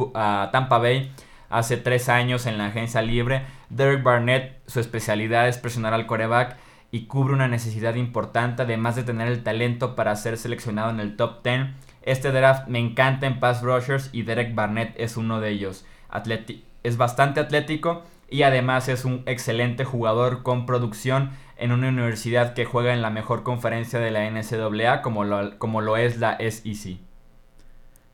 Tampa 0.52 0.78
Bay 0.78 1.12
hace 1.48 1.78
tres 1.78 2.08
años 2.08 2.44
en 2.44 2.58
la 2.58 2.66
agencia 2.66 3.00
libre. 3.00 3.46
Derek 3.70 4.02
Barnett, 4.02 4.60
su 4.66 4.80
especialidad 4.80 5.48
es 5.48 5.56
presionar 5.56 5.94
al 5.94 6.06
coreback 6.06 6.56
y 6.90 7.06
cubre 7.06 7.32
una 7.32 7.48
necesidad 7.48 7.94
importante, 7.94 8.62
además 8.62 8.96
de 8.96 9.04
tener 9.04 9.28
el 9.28 9.42
talento 9.42 9.96
para 9.96 10.14
ser 10.14 10.36
seleccionado 10.36 10.90
en 10.90 11.00
el 11.00 11.16
top 11.16 11.42
10. 11.42 11.68
Este 12.02 12.32
draft 12.32 12.68
me 12.68 12.78
encanta 12.78 13.26
en 13.26 13.40
pass 13.40 13.62
rushers 13.62 14.10
y 14.12 14.22
Derek 14.22 14.54
Barnett 14.54 14.94
es 14.98 15.16
uno 15.16 15.40
de 15.40 15.50
ellos. 15.50 15.86
es 16.82 16.96
bastante 16.98 17.40
atlético, 17.40 18.04
y 18.28 18.42
además 18.42 18.88
es 18.88 19.04
un 19.04 19.22
excelente 19.26 19.84
jugador 19.84 20.42
con 20.42 20.66
producción 20.66 21.30
en 21.56 21.72
una 21.72 21.88
universidad 21.88 22.54
que 22.54 22.64
juega 22.64 22.92
en 22.92 23.02
la 23.02 23.10
mejor 23.10 23.42
conferencia 23.42 23.98
de 23.98 24.10
la 24.10 24.30
NCAA 24.30 25.02
como 25.02 25.24
lo, 25.24 25.58
como 25.58 25.80
lo 25.80 25.96
es 25.96 26.18
la 26.18 26.36
SEC. 26.38 26.98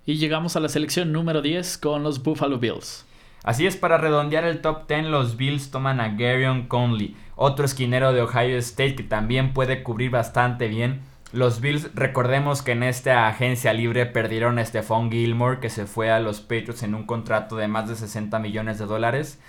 Y 0.05 0.15
llegamos 0.17 0.57
a 0.57 0.61
la 0.61 0.69
selección 0.69 1.13
número 1.13 1.43
10 1.43 1.79
con 1.79 2.03
los 2.03 2.23
Buffalo 2.23 2.59
Bills. 2.59 3.07
Así 3.45 3.67
es, 3.67 3.77
para 3.77 3.99
redondear 3.99 4.45
el 4.45 4.61
top 4.61 4.87
10, 4.89 5.07
los 5.07 5.37
Bills 5.37 5.71
toman 5.71 6.01
a 6.01 6.11
Garyon 6.11 6.69
Conley, 6.69 7.17
otro 7.35 7.65
esquinero 7.65 8.13
de 8.13 8.23
Ohio 8.23 8.57
State 8.59 8.95
que 8.95 9.03
también 9.03 9.53
puede 9.53 9.83
cubrir 9.83 10.11
bastante 10.11 10.69
bien. 10.69 11.03
Los 11.33 11.61
Bills, 11.61 11.91
recordemos 11.95 12.63
que 12.63 12.73
en 12.73 12.83
esta 12.83 13.27
agencia 13.27 13.73
libre 13.73 14.07
perdieron 14.07 14.59
a 14.59 14.65
Stephon 14.65 15.11
Gilmore, 15.11 15.59
que 15.61 15.71
se 15.71 15.87
fue 15.87 16.11
a 16.11 16.21
los 16.21 16.41
Patriots 16.41 16.83
en 16.83 16.95
un 16.95 17.05
contrato 17.05 17.57
de 17.57 17.69
más 17.69 17.89
de 17.89 17.97
60 17.97 18.39
millones 18.39 18.79
de 18.79 18.87
dólares. 18.87 19.41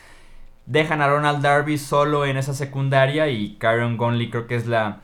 Dejan 0.65 1.01
a 1.01 1.07
Ronald 1.07 1.41
Darby 1.41 1.77
solo 1.77 2.25
en 2.25 2.37
esa 2.37 2.53
secundaria 2.53 3.27
y 3.27 3.55
Karen 3.55 3.97
Conley 3.97 4.29
creo 4.29 4.47
que 4.47 4.55
es 4.55 4.65
la 4.65 5.01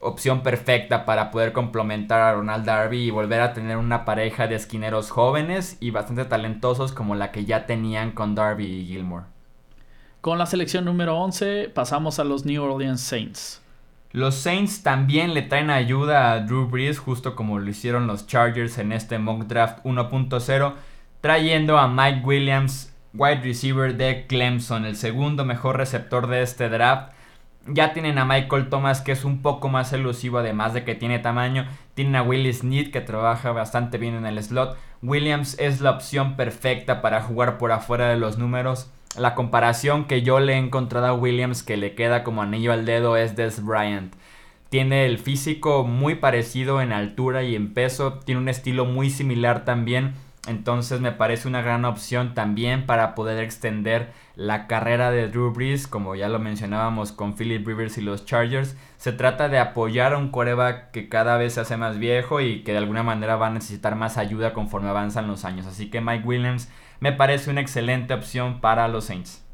opción 0.00 0.42
perfecta 0.42 1.04
para 1.04 1.30
poder 1.30 1.52
complementar 1.52 2.20
a 2.20 2.34
Ronald 2.34 2.64
Darby 2.64 3.04
y 3.04 3.10
volver 3.10 3.40
a 3.40 3.52
tener 3.52 3.76
una 3.76 4.04
pareja 4.04 4.46
de 4.46 4.56
esquineros 4.56 5.10
jóvenes 5.10 5.76
y 5.80 5.90
bastante 5.90 6.24
talentosos 6.24 6.92
como 6.92 7.14
la 7.14 7.32
que 7.32 7.44
ya 7.44 7.66
tenían 7.66 8.12
con 8.12 8.34
Darby 8.34 8.66
y 8.66 8.86
Gilmore. 8.86 9.26
Con 10.20 10.38
la 10.38 10.46
selección 10.46 10.84
número 10.84 11.16
11 11.16 11.70
pasamos 11.74 12.18
a 12.18 12.24
los 12.24 12.44
New 12.44 12.62
Orleans 12.62 13.00
Saints. 13.00 13.62
Los 14.12 14.34
Saints 14.34 14.82
también 14.82 15.34
le 15.34 15.42
traen 15.42 15.70
ayuda 15.70 16.32
a 16.32 16.40
Drew 16.40 16.66
Brees, 16.66 16.98
justo 16.98 17.36
como 17.36 17.58
lo 17.58 17.70
hicieron 17.70 18.06
los 18.06 18.26
Chargers 18.26 18.78
en 18.78 18.92
este 18.92 19.18
mock 19.18 19.44
draft 19.44 19.84
1.0, 19.84 20.74
trayendo 21.20 21.78
a 21.78 21.86
Mike 21.86 22.22
Williams, 22.24 22.89
wide 23.14 23.42
receiver 23.42 23.96
de 23.96 24.26
Clemson, 24.26 24.84
el 24.84 24.96
segundo 24.96 25.44
mejor 25.44 25.76
receptor 25.76 26.26
de 26.26 26.42
este 26.42 26.68
draft 26.68 27.12
ya 27.66 27.92
tienen 27.92 28.18
a 28.18 28.24
Michael 28.24 28.68
Thomas 28.68 29.00
que 29.00 29.12
es 29.12 29.24
un 29.24 29.42
poco 29.42 29.68
más 29.68 29.92
elusivo 29.92 30.38
además 30.38 30.74
de 30.74 30.84
que 30.84 30.94
tiene 30.94 31.18
tamaño. 31.18 31.66
Tienen 31.94 32.16
a 32.16 32.22
Willis 32.22 32.58
Snead 32.58 32.90
que 32.90 33.00
trabaja 33.00 33.52
bastante 33.52 33.98
bien 33.98 34.14
en 34.14 34.26
el 34.26 34.42
slot. 34.42 34.76
Williams 35.02 35.58
es 35.58 35.80
la 35.80 35.90
opción 35.90 36.36
perfecta 36.36 37.02
para 37.02 37.22
jugar 37.22 37.58
por 37.58 37.72
afuera 37.72 38.08
de 38.08 38.16
los 38.16 38.38
números. 38.38 38.90
La 39.16 39.34
comparación 39.34 40.04
que 40.04 40.22
yo 40.22 40.40
le 40.40 40.54
he 40.54 40.56
encontrado 40.56 41.06
a 41.06 41.14
Williams 41.14 41.62
que 41.62 41.76
le 41.76 41.94
queda 41.94 42.22
como 42.22 42.42
anillo 42.42 42.72
al 42.72 42.86
dedo 42.86 43.16
es 43.16 43.36
Des 43.36 43.64
Bryant. 43.64 44.14
Tiene 44.68 45.04
el 45.04 45.18
físico 45.18 45.84
muy 45.84 46.14
parecido 46.14 46.80
en 46.80 46.92
altura 46.92 47.42
y 47.42 47.56
en 47.56 47.74
peso. 47.74 48.20
Tiene 48.24 48.40
un 48.40 48.48
estilo 48.48 48.84
muy 48.84 49.10
similar 49.10 49.64
también 49.64 50.14
entonces 50.48 51.00
me 51.00 51.12
parece 51.12 51.48
una 51.48 51.60
gran 51.60 51.84
opción 51.84 52.32
también 52.34 52.86
para 52.86 53.14
poder 53.14 53.42
extender 53.42 54.12
la 54.36 54.66
carrera 54.66 55.10
de 55.10 55.28
Drew 55.28 55.52
Brees, 55.52 55.86
como 55.86 56.14
ya 56.14 56.30
lo 56.30 56.38
mencionábamos 56.38 57.12
con 57.12 57.36
Philip 57.36 57.66
Rivers 57.66 57.98
y 57.98 58.00
los 58.00 58.24
Chargers. 58.24 58.74
Se 58.96 59.12
trata 59.12 59.50
de 59.50 59.58
apoyar 59.58 60.14
a 60.14 60.18
un 60.18 60.30
coreback 60.30 60.92
que 60.92 61.10
cada 61.10 61.36
vez 61.36 61.54
se 61.54 61.60
hace 61.60 61.76
más 61.76 61.98
viejo 61.98 62.40
y 62.40 62.62
que 62.62 62.72
de 62.72 62.78
alguna 62.78 63.02
manera 63.02 63.36
va 63.36 63.48
a 63.48 63.50
necesitar 63.50 63.96
más 63.96 64.16
ayuda 64.16 64.54
conforme 64.54 64.88
avanzan 64.88 65.28
los 65.28 65.44
años. 65.44 65.66
Así 65.66 65.90
que 65.90 66.00
Mike 66.00 66.26
Williams 66.26 66.70
me 67.00 67.12
parece 67.12 67.50
una 67.50 67.60
excelente 67.60 68.14
opción 68.14 68.62
para 68.62 68.88
los 68.88 69.04
Saints. 69.04 69.44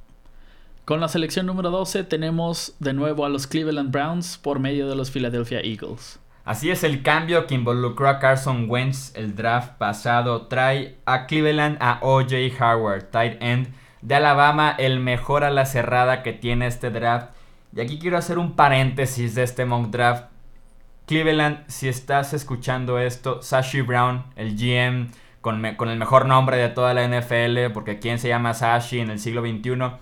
Con 0.85 1.01
la 1.01 1.09
selección 1.09 1.47
número 1.47 1.73
12 1.73 2.05
tenemos 2.05 2.77
de 2.79 2.93
nuevo 2.93 3.25
a 3.25 3.29
los 3.29 3.49
Cleveland 3.49 3.91
Browns 3.91 4.39
por 4.39 4.61
medio 4.61 4.89
de 4.89 4.95
los 4.95 5.11
Philadelphia 5.11 5.59
Eagles. 5.59 6.21
Así 6.47 6.71
es 6.71 6.85
el 6.85 7.03
cambio 7.03 7.49
que 7.49 7.57
involucró 7.57 8.09
a 8.09 8.21
Carson 8.21 8.71
Wentz 8.71 9.13
el 9.17 9.35
draft 9.35 9.73
pasado. 9.79 10.47
Trae 10.47 10.97
a 11.05 11.27
Cleveland 11.27 11.77
a 11.81 11.99
OJ 12.03 12.53
Howard, 12.61 13.11
tight 13.11 13.43
end 13.43 13.75
de 14.01 14.15
Alabama, 14.15 14.73
el 14.79 15.01
mejor 15.01 15.43
a 15.43 15.51
la 15.51 15.67
cerrada 15.67 16.23
que 16.23 16.33
tiene 16.33 16.69
este 16.69 16.91
draft. 16.91 17.31
Y 17.75 17.81
aquí 17.81 17.99
quiero 17.99 18.17
hacer 18.17 18.39
un 18.39 18.55
paréntesis 18.55 19.35
de 19.35 19.43
este 19.43 19.65
mock 19.65 19.91
draft. 19.91 20.27
Cleveland, 21.07 21.65
si 21.67 21.89
estás 21.89 22.33
escuchando 22.33 23.01
esto, 23.01 23.43
Sashi 23.43 23.81
Brown, 23.81 24.23
el 24.37 24.57
GM 24.57 25.09
con, 25.41 25.61
con, 25.75 25.89
el 25.89 25.99
mejor 25.99 26.27
nombre 26.27 26.59
de 26.59 26.69
toda 26.69 26.95
la 26.95 27.09
NFL, 27.09 27.73
porque 27.75 27.99
quien 27.99 28.21
se 28.21 28.29
llama 28.29 28.55
Sashi 28.55 29.01
en 29.01 29.11
el 29.11 29.19
siglo 29.19 29.41
XXI, 29.43 29.97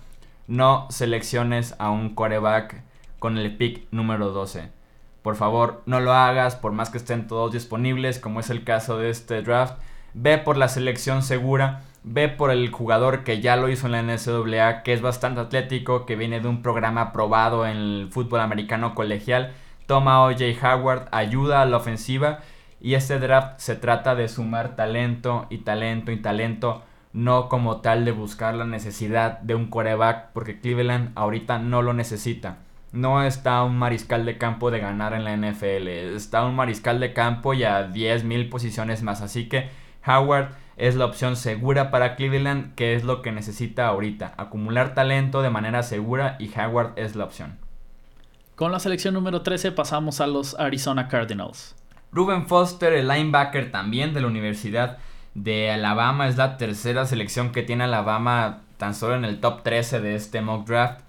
no 0.45 0.85
selecciones 0.91 1.73
a 1.79 1.89
un 1.89 2.13
quarterback 2.13 2.83
con 3.17 3.39
el 3.39 3.57
pick 3.57 3.87
número 3.89 4.29
12. 4.29 4.84
Por 5.25 5.37
favor, 5.37 5.81
no 5.87 6.01
lo 6.01 6.13
hagas, 6.13 6.55
por 6.55 6.71
más 6.71 6.91
que 6.91 6.99
estén 6.99 7.25
todos 7.25 7.51
disponibles, 7.51 8.19
como 8.19 8.41
es 8.41 8.51
el 8.51 8.63
caso 8.63 8.99
de 8.99 9.09
este 9.09 9.41
draft. 9.41 9.73
Ve 10.13 10.37
por 10.37 10.55
la 10.55 10.67
selección 10.67 11.23
segura, 11.23 11.81
ve 12.03 12.29
por 12.29 12.51
el 12.51 12.69
jugador 12.69 13.23
que 13.23 13.41
ya 13.41 13.55
lo 13.55 13.67
hizo 13.67 13.87
en 13.87 13.93
la 13.93 14.03
NCAA, 14.03 14.83
que 14.83 14.93
es 14.93 15.01
bastante 15.01 15.41
atlético, 15.41 16.05
que 16.05 16.15
viene 16.15 16.41
de 16.41 16.47
un 16.47 16.61
programa 16.61 17.01
aprobado 17.01 17.65
en 17.65 17.75
el 17.75 18.09
fútbol 18.11 18.39
americano 18.39 18.93
colegial. 18.93 19.53
Toma 19.87 20.17
a 20.17 20.21
OJ 20.25 20.63
Howard, 20.63 21.07
ayuda 21.09 21.63
a 21.63 21.65
la 21.65 21.77
ofensiva 21.77 22.41
y 22.79 22.93
este 22.93 23.17
draft 23.17 23.57
se 23.57 23.75
trata 23.75 24.13
de 24.13 24.27
sumar 24.27 24.75
talento 24.75 25.47
y 25.49 25.57
talento 25.57 26.11
y 26.11 26.17
talento, 26.17 26.83
no 27.13 27.49
como 27.49 27.81
tal 27.81 28.05
de 28.05 28.11
buscar 28.11 28.53
la 28.53 28.65
necesidad 28.65 29.39
de 29.39 29.55
un 29.55 29.71
coreback, 29.71 30.33
porque 30.33 30.59
Cleveland 30.59 31.13
ahorita 31.15 31.57
no 31.57 31.81
lo 31.81 31.93
necesita 31.93 32.57
no 32.95 33.23
está 33.23 33.63
un 33.63 33.77
mariscal 33.77 34.25
de 34.25 34.37
campo 34.37 34.71
de 34.71 34.79
ganar 34.79 35.13
en 35.13 35.23
la 35.23 35.35
NFL. 35.35 35.87
Está 36.15 36.45
un 36.45 36.55
mariscal 36.55 36.99
de 36.99 37.13
campo 37.13 37.53
y 37.53 37.63
a 37.63 37.89
10.000 37.89 38.49
posiciones 38.49 39.03
más. 39.03 39.21
Así 39.21 39.47
que 39.47 39.69
Howard 40.05 40.49
es 40.77 40.95
la 40.95 41.05
opción 41.05 41.35
segura 41.35 41.91
para 41.91 42.15
Cleveland, 42.15 42.75
que 42.75 42.95
es 42.95 43.03
lo 43.03 43.21
que 43.21 43.31
necesita 43.31 43.87
ahorita. 43.87 44.33
Acumular 44.37 44.93
talento 44.93 45.41
de 45.41 45.49
manera 45.49 45.83
segura 45.83 46.35
y 46.39 46.49
Howard 46.57 46.93
es 46.95 47.15
la 47.15 47.25
opción. 47.25 47.57
Con 48.55 48.71
la 48.71 48.79
selección 48.79 49.13
número 49.13 49.41
13 49.41 49.71
pasamos 49.73 50.21
a 50.21 50.27
los 50.27 50.57
Arizona 50.59 51.07
Cardinals. 51.07 51.75
Ruben 52.11 52.47
Foster, 52.47 52.93
el 52.93 53.07
linebacker 53.07 53.71
también 53.71 54.13
de 54.13 54.21
la 54.21 54.27
Universidad 54.27 54.97
de 55.33 55.71
Alabama, 55.71 56.29
es 56.29 56.37
la 56.37 56.55
tercera 56.55 57.05
selección 57.05 57.51
que 57.51 57.63
tiene 57.63 57.83
Alabama 57.83 58.61
tan 58.77 58.95
solo 58.95 59.15
en 59.15 59.25
el 59.25 59.41
top 59.41 59.63
13 59.63 59.99
de 59.99 60.15
este 60.15 60.41
mock 60.41 60.65
draft. 60.65 61.01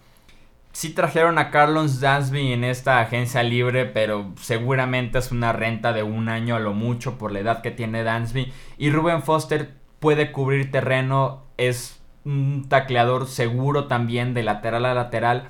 Sí 0.77 0.91
trajeron 0.91 1.39
a 1.39 1.51
Carlos 1.51 2.01
Dansby 2.01 2.53
en 2.53 2.63
esta 2.63 3.01
agencia 3.01 3.43
libre, 3.43 3.87
pero 3.87 4.35
seguramente 4.39 5.17
es 5.19 5.33
una 5.33 5.55
renta 5.55 5.95
de 5.95 6.03
un 6.03 6.29
año 6.29 6.55
a 6.55 6.59
lo 6.59 6.75
mucho 6.75 7.17
por 7.17 7.33
la 7.33 7.39
edad 7.41 7.63
que 7.63 7.71
tiene 7.71 8.03
Dansby. 8.03 8.53
Y 8.77 8.91
Ruben 8.91 9.23
Foster 9.23 9.71
puede 10.01 10.33
cubrir 10.33 10.71
terreno, 10.71 11.45
es 11.57 11.99
un 12.27 12.67
tacleador 12.69 13.27
seguro 13.27 13.87
también 13.87 14.35
de 14.35 14.43
lateral 14.43 14.85
a 14.85 14.93
lateral 14.93 15.49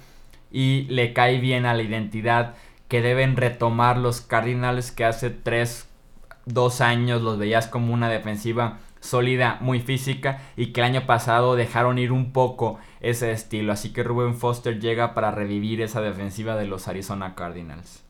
y 0.52 0.83
le 0.90 1.12
cae 1.12 1.40
bien 1.40 1.66
a 1.66 1.75
la 1.75 1.83
identidad 1.83 2.54
que 2.87 3.02
deben 3.02 3.37
retomar 3.37 3.99
los 3.99 4.21
Cardinals 4.21 4.92
que 4.92 5.04
hace 5.04 5.30
3, 5.30 5.88
2 6.45 6.80
años 6.83 7.21
los 7.21 7.37
veías 7.37 7.66
como 7.66 7.92
una 7.92 8.09
defensiva 8.09 8.78
sólida, 9.00 9.59
muy 9.61 9.80
física 9.80 10.40
y 10.56 10.66
que 10.66 10.80
el 10.80 10.87
año 10.87 11.06
pasado 11.06 11.56
dejaron 11.56 11.99
ir 11.99 12.12
un 12.12 12.33
poco 12.33 12.78
ese 13.10 13.32
estilo. 13.32 13.72
Así 13.72 13.92
que 13.92 14.02
Ruben 14.02 14.34
Foster 14.34 14.80
llega 14.80 15.14
para 15.14 15.30
revivir 15.30 15.80
esa 15.80 16.00
defensiva 16.00 16.56
de 16.56 16.66
los 16.66 16.88
Arizona 16.88 17.34
Cardinals. 17.34 18.02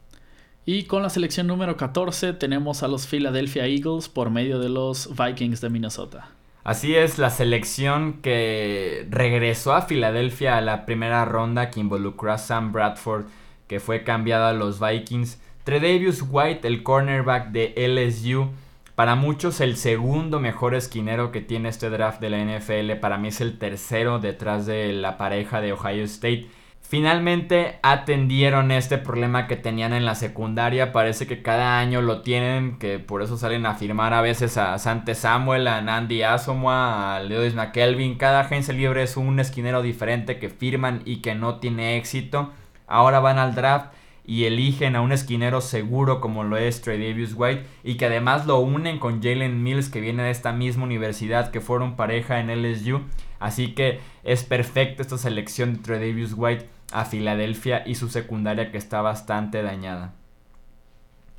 Y 0.64 0.84
con 0.84 1.02
la 1.02 1.10
selección 1.10 1.46
número 1.46 1.76
14 1.76 2.32
tenemos 2.32 2.82
a 2.82 2.88
los 2.88 3.06
Philadelphia 3.06 3.66
Eagles 3.66 4.08
por 4.08 4.30
medio 4.30 4.58
de 4.58 4.68
los 4.68 5.10
Vikings 5.16 5.60
de 5.60 5.70
Minnesota. 5.70 6.30
Así 6.64 6.96
es, 6.96 7.18
la 7.18 7.30
selección 7.30 8.14
que 8.14 9.06
regresó 9.08 9.74
a 9.74 9.82
Filadelfia 9.82 10.56
a 10.56 10.60
la 10.60 10.84
primera 10.84 11.24
ronda 11.24 11.70
que 11.70 11.78
involucró 11.78 12.32
a 12.32 12.38
Sam 12.38 12.72
Bradford, 12.72 13.26
que 13.68 13.78
fue 13.78 14.02
cambiado 14.02 14.46
a 14.46 14.52
los 14.52 14.80
Vikings. 14.80 15.40
Tredavious 15.62 16.24
White, 16.28 16.66
el 16.66 16.82
cornerback 16.82 17.52
de 17.52 17.72
LSU, 17.76 18.50
para 18.96 19.14
muchos 19.14 19.60
el 19.60 19.76
segundo 19.76 20.40
mejor 20.40 20.74
esquinero 20.74 21.30
que 21.30 21.42
tiene 21.42 21.68
este 21.68 21.90
draft 21.90 22.18
de 22.18 22.30
la 22.30 22.38
NFL, 22.38 22.98
para 22.98 23.18
mí 23.18 23.28
es 23.28 23.42
el 23.42 23.58
tercero 23.58 24.20
detrás 24.20 24.64
de 24.64 24.90
la 24.94 25.18
pareja 25.18 25.60
de 25.60 25.74
Ohio 25.74 26.02
State. 26.04 26.48
Finalmente 26.80 27.78
atendieron 27.82 28.70
este 28.70 28.96
problema 28.96 29.48
que 29.48 29.56
tenían 29.56 29.92
en 29.92 30.06
la 30.06 30.14
secundaria. 30.14 30.92
Parece 30.92 31.26
que 31.26 31.42
cada 31.42 31.78
año 31.78 32.00
lo 32.00 32.22
tienen, 32.22 32.78
que 32.78 32.98
por 32.98 33.20
eso 33.22 33.36
salen 33.36 33.66
a 33.66 33.74
firmar 33.74 34.14
a 34.14 34.22
veces 34.22 34.56
a 34.56 34.78
Sante 34.78 35.14
Samuel, 35.14 35.66
a 35.66 35.82
Nandi 35.82 36.22
Asamoah, 36.22 37.16
a 37.16 37.20
Lewis 37.20 37.54
McKelvin. 37.54 38.16
Cada 38.16 38.40
agencia 38.40 38.72
libre 38.72 39.02
es 39.02 39.18
un 39.18 39.40
esquinero 39.40 39.82
diferente 39.82 40.38
que 40.38 40.48
firman 40.48 41.02
y 41.04 41.16
que 41.16 41.34
no 41.34 41.56
tiene 41.56 41.98
éxito. 41.98 42.52
Ahora 42.86 43.20
van 43.20 43.38
al 43.38 43.54
draft 43.54 43.92
y 44.26 44.44
eligen 44.44 44.96
a 44.96 45.00
un 45.00 45.12
esquinero 45.12 45.60
seguro 45.60 46.20
como 46.20 46.42
lo 46.42 46.56
es 46.56 46.84
Davis 46.84 47.32
White 47.36 47.64
y 47.84 47.96
que 47.96 48.06
además 48.06 48.46
lo 48.46 48.58
unen 48.58 48.98
con 48.98 49.22
Jalen 49.22 49.62
Mills 49.62 49.88
que 49.88 50.00
viene 50.00 50.24
de 50.24 50.30
esta 50.30 50.52
misma 50.52 50.84
universidad 50.84 51.52
que 51.52 51.60
fueron 51.60 51.94
pareja 51.94 52.40
en 52.40 52.50
LSU. 52.50 53.02
Así 53.38 53.74
que 53.74 54.00
es 54.24 54.42
perfecta 54.42 55.02
esta 55.02 55.16
selección 55.16 55.80
de 55.82 55.92
Davis 55.94 56.34
White 56.36 56.66
a 56.92 57.04
Filadelfia 57.04 57.84
y 57.86 57.94
su 57.94 58.08
secundaria 58.08 58.72
que 58.72 58.78
está 58.78 59.00
bastante 59.00 59.62
dañada. 59.62 60.14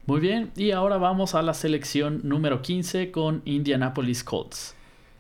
Muy 0.05 0.21
bien, 0.21 0.51
y 0.55 0.71
ahora 0.71 0.97
vamos 0.97 1.35
a 1.35 1.41
la 1.41 1.53
selección 1.53 2.21
número 2.23 2.61
15 2.61 3.11
con 3.11 3.41
Indianapolis 3.43 4.23
Colts. 4.23 4.73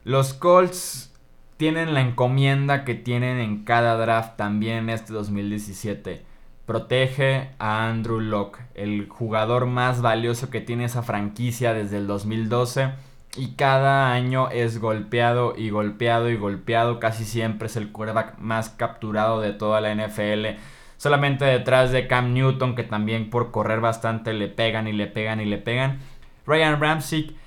Los 0.05 0.33
Colts 0.33 1.13
tienen 1.57 1.93
la 1.93 1.99
encomienda 1.99 2.85
que 2.85 2.95
tienen 2.95 3.39
en 3.39 3.65
cada 3.65 3.97
draft 3.97 4.37
también 4.37 4.77
en 4.77 4.89
este 4.91 5.11
2017. 5.11 6.26
Protege 6.67 7.51
a 7.59 7.87
Andrew 7.87 8.19
Locke, 8.19 8.59
el 8.75 9.07
jugador 9.07 9.67
más 9.67 10.01
valioso 10.01 10.49
que 10.49 10.59
tiene 10.59 10.83
esa 10.83 11.01
franquicia 11.01 11.73
desde 11.73 11.95
el 11.95 12.07
2012 12.07 12.91
y 13.37 13.55
cada 13.55 14.11
año 14.11 14.49
es 14.49 14.79
golpeado 14.79 15.53
y 15.55 15.69
golpeado 15.69 16.29
y 16.29 16.35
golpeado. 16.35 16.99
Casi 16.99 17.23
siempre 17.23 17.67
es 17.67 17.77
el 17.77 17.93
quarterback 17.93 18.37
más 18.39 18.69
capturado 18.69 19.39
de 19.39 19.53
toda 19.53 19.79
la 19.79 19.95
NFL. 19.95 20.59
Solamente 20.97 21.45
detrás 21.45 21.91
de 21.91 22.05
Cam 22.05 22.33
Newton, 22.33 22.75
que 22.75 22.83
también 22.83 23.29
por 23.29 23.51
correr 23.51 23.79
bastante 23.79 24.33
le 24.33 24.49
pegan 24.49 24.89
y 24.89 24.91
le 24.91 25.07
pegan 25.07 25.39
y 25.39 25.45
le 25.45 25.59
pegan. 25.59 25.99
Ryan 26.45 26.81
Ramsey 26.81 27.37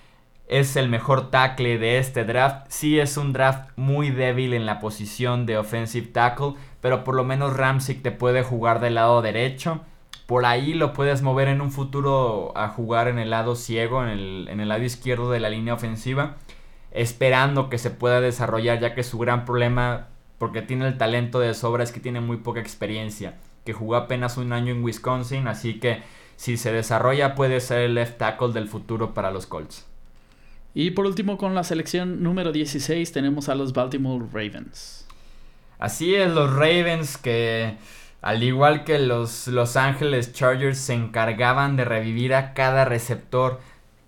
es 0.50 0.76
el 0.76 0.88
mejor 0.88 1.30
tackle 1.30 1.78
de 1.78 1.98
este 1.98 2.24
draft. 2.24 2.66
Sí 2.68 2.98
es 2.98 3.16
un 3.16 3.32
draft 3.32 3.70
muy 3.76 4.10
débil 4.10 4.54
en 4.54 4.66
la 4.66 4.80
posición 4.80 5.46
de 5.46 5.58
offensive 5.58 6.08
tackle, 6.08 6.54
pero 6.80 7.04
por 7.04 7.14
lo 7.14 7.24
menos 7.24 7.56
Ramsey 7.56 7.96
te 7.96 8.10
puede 8.10 8.42
jugar 8.42 8.80
del 8.80 8.94
lado 8.94 9.22
derecho 9.22 9.82
por 10.30 10.46
ahí 10.46 10.74
lo 10.74 10.92
puedes 10.92 11.22
mover 11.22 11.48
en 11.48 11.60
un 11.60 11.72
futuro 11.72 12.52
a 12.56 12.68
jugar 12.68 13.08
en 13.08 13.18
el 13.18 13.30
lado 13.30 13.56
ciego, 13.56 14.06
en 14.06 14.10
el, 14.60 14.68
lado 14.68 14.84
izquierdo 14.84 15.32
de 15.32 15.40
la 15.40 15.50
línea 15.50 15.74
ofensiva, 15.74 16.36
esperando 16.92 17.68
que 17.68 17.78
se 17.78 17.90
pueda 17.90 18.20
desarrollar, 18.20 18.78
ya 18.78 18.94
que 18.94 19.02
su 19.02 19.18
gran 19.18 19.44
problema, 19.44 20.06
porque 20.38 20.62
tiene 20.62 20.86
el 20.86 20.96
talento 20.98 21.40
de 21.40 21.52
sobra, 21.52 21.82
es 21.82 21.90
que 21.90 21.98
tiene 21.98 22.20
muy 22.20 22.36
poca 22.36 22.60
experiencia, 22.60 23.38
que 23.64 23.72
jugó 23.72 23.96
apenas 23.96 24.36
un 24.36 24.52
año 24.52 24.72
en 24.72 24.84
Wisconsin, 24.84 25.48
así 25.48 25.80
que 25.80 26.04
si 26.36 26.56
se 26.56 26.70
desarrolla 26.70 27.34
puede 27.34 27.58
ser 27.58 27.80
el 27.80 27.96
left 27.96 28.18
tackle 28.18 28.52
del 28.52 28.68
futuro 28.68 29.14
para 29.14 29.32
los 29.32 29.48
Colts. 29.48 29.88
Y 30.74 30.92
por 30.92 31.06
último, 31.06 31.38
con 31.38 31.56
la 31.56 31.64
selección 31.64 32.22
número 32.22 32.52
16 32.52 33.10
tenemos 33.10 33.48
a 33.48 33.56
los 33.56 33.72
Baltimore 33.72 34.24
Ravens. 34.32 35.08
Así 35.80 36.14
es, 36.14 36.30
los 36.30 36.52
Ravens 36.52 37.16
que 37.16 37.76
al 38.22 38.42
igual 38.42 38.84
que 38.84 38.98
los 38.98 39.48
Los 39.48 39.76
Angeles 39.76 40.32
Chargers 40.32 40.78
se 40.78 40.92
encargaban 40.94 41.76
de 41.76 41.84
revivir 41.86 42.34
a 42.34 42.52
cada 42.52 42.84
receptor 42.84 43.60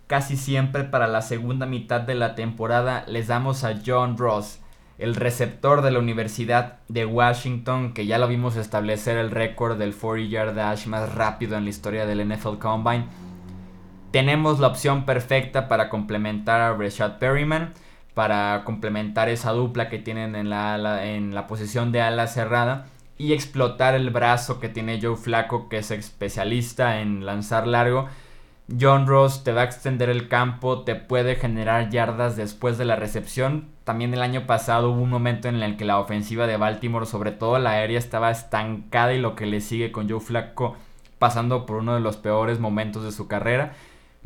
casi 0.06 0.36
siempre 0.36 0.84
para 0.84 1.06
la 1.06 1.22
segunda 1.22 1.64
mitad 1.64 2.02
de 2.02 2.14
la 2.14 2.34
temporada, 2.34 3.04
les 3.08 3.28
damos 3.28 3.64
a 3.64 3.80
John 3.84 4.18
Ross, 4.18 4.58
el 4.98 5.14
receptor 5.14 5.80
de 5.80 5.90
la 5.90 6.00
Universidad 6.00 6.80
de 6.88 7.06
Washington, 7.06 7.94
que 7.94 8.04
ya 8.04 8.18
lo 8.18 8.28
vimos 8.28 8.56
establecer 8.56 9.16
el 9.16 9.30
récord 9.30 9.78
del 9.78 9.94
40 9.94 10.30
yard 10.30 10.54
dash 10.54 10.86
más 10.86 11.14
rápido 11.14 11.56
en 11.56 11.64
la 11.64 11.70
historia 11.70 12.04
del 12.04 12.28
NFL 12.28 12.58
Combine. 12.58 13.06
Tenemos 14.10 14.60
la 14.60 14.66
opción 14.66 15.06
perfecta 15.06 15.66
para 15.68 15.88
complementar 15.88 16.60
a 16.60 16.74
Rashad 16.74 17.16
Perryman, 17.18 17.72
para 18.14 18.62
complementar 18.64 19.28
esa 19.28 19.52
dupla 19.52 19.88
que 19.88 19.98
tienen 19.98 20.34
en 20.36 20.50
la, 20.50 21.06
en 21.06 21.34
la 21.34 21.46
posición 21.46 21.92
de 21.92 22.02
ala 22.02 22.26
cerrada 22.26 22.86
y 23.18 23.32
explotar 23.32 23.94
el 23.94 24.10
brazo 24.10 24.60
que 24.60 24.68
tiene 24.68 25.00
Joe 25.00 25.16
Flaco, 25.16 25.68
que 25.68 25.78
es 25.78 25.90
especialista 25.90 27.00
en 27.00 27.24
lanzar 27.24 27.66
largo. 27.66 28.08
John 28.80 29.06
Ross 29.06 29.44
te 29.44 29.52
va 29.52 29.62
a 29.62 29.64
extender 29.64 30.08
el 30.08 30.28
campo, 30.28 30.82
te 30.82 30.94
puede 30.94 31.36
generar 31.36 31.90
yardas 31.90 32.36
después 32.36 32.78
de 32.78 32.84
la 32.84 32.96
recepción. 32.96 33.68
También 33.84 34.14
el 34.14 34.22
año 34.22 34.46
pasado 34.46 34.90
hubo 34.90 35.02
un 35.02 35.10
momento 35.10 35.48
en 35.48 35.62
el 35.62 35.76
que 35.76 35.84
la 35.84 35.98
ofensiva 35.98 36.46
de 36.46 36.56
Baltimore, 36.56 37.06
sobre 37.06 37.32
todo 37.32 37.58
la 37.58 37.70
aérea, 37.72 37.98
estaba 37.98 38.30
estancada 38.30 39.12
y 39.12 39.20
lo 39.20 39.34
que 39.34 39.46
le 39.46 39.60
sigue 39.60 39.92
con 39.92 40.08
Joe 40.08 40.20
Flaco 40.20 40.76
pasando 41.18 41.66
por 41.66 41.76
uno 41.76 41.94
de 41.94 42.00
los 42.00 42.16
peores 42.16 42.58
momentos 42.58 43.04
de 43.04 43.12
su 43.12 43.28
carrera. 43.28 43.74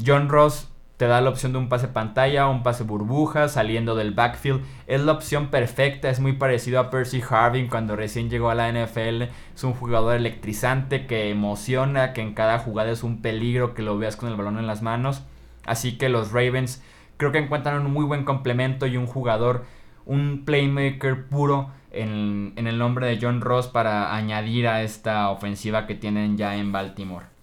John 0.05 0.29
Ross 0.29 0.69
te 0.97 1.07
da 1.07 1.21
la 1.21 1.29
opción 1.29 1.53
de 1.53 1.59
un 1.59 1.69
pase 1.69 1.89
pantalla, 1.89 2.49
un 2.49 2.63
pase 2.63 2.83
burbuja, 2.83 3.49
saliendo 3.49 3.95
del 3.95 4.15
backfield. 4.15 4.63
Es 4.87 5.03
la 5.03 5.13
opción 5.13 5.49
perfecta, 5.49 6.09
es 6.09 6.21
muy 6.21 6.33
parecido 6.33 6.81
a 6.81 6.91
Percy 6.91 7.23
Harvin 7.29 7.69
cuando 7.69 7.97
recién 7.97 8.31
llegó 8.31 8.49
a 8.49 8.55
la 8.55 8.73
NFL. 8.73 9.23
Es 9.55 9.65
un 9.65 9.75
jugador 9.75 10.17
electrizante 10.17 11.07
que 11.07 11.31
emociona, 11.31 12.15
que 12.15 12.23
en 12.23 12.33
cada 12.33 12.59
jugada 12.59 12.91
es 12.91 13.03
un 13.03 13.21
peligro 13.21 13.75
que 13.75 13.83
lo 13.83 13.99
veas 13.99 14.17
con 14.17 14.31
el 14.31 14.37
balón 14.37 14.59
en 14.59 14.67
las 14.67 14.81
manos. 14.81 15.23
Así 15.67 15.99
que 15.99 16.09
los 16.09 16.33
Ravens 16.33 16.83
creo 17.19 17.31
que 17.31 17.39
encuentran 17.39 17.85
un 17.85 17.93
muy 17.93 18.07
buen 18.07 18.25
complemento 18.25 18.87
y 18.87 18.97
un 18.97 19.07
jugador, 19.07 19.67
un 20.07 20.45
playmaker 20.47 21.27
puro 21.27 21.71
en, 21.91 22.55
en 22.57 22.67
el 22.67 22.79
nombre 22.79 23.07
de 23.07 23.19
John 23.21 23.43
Ross 23.43 23.67
para 23.67 24.15
añadir 24.15 24.67
a 24.67 24.83
esta 24.83 25.29
ofensiva 25.29 25.87
que 25.87 25.95
tienen 25.95 26.39
ya 26.39 26.57
en 26.57 26.73
Baltimore. 26.73 27.36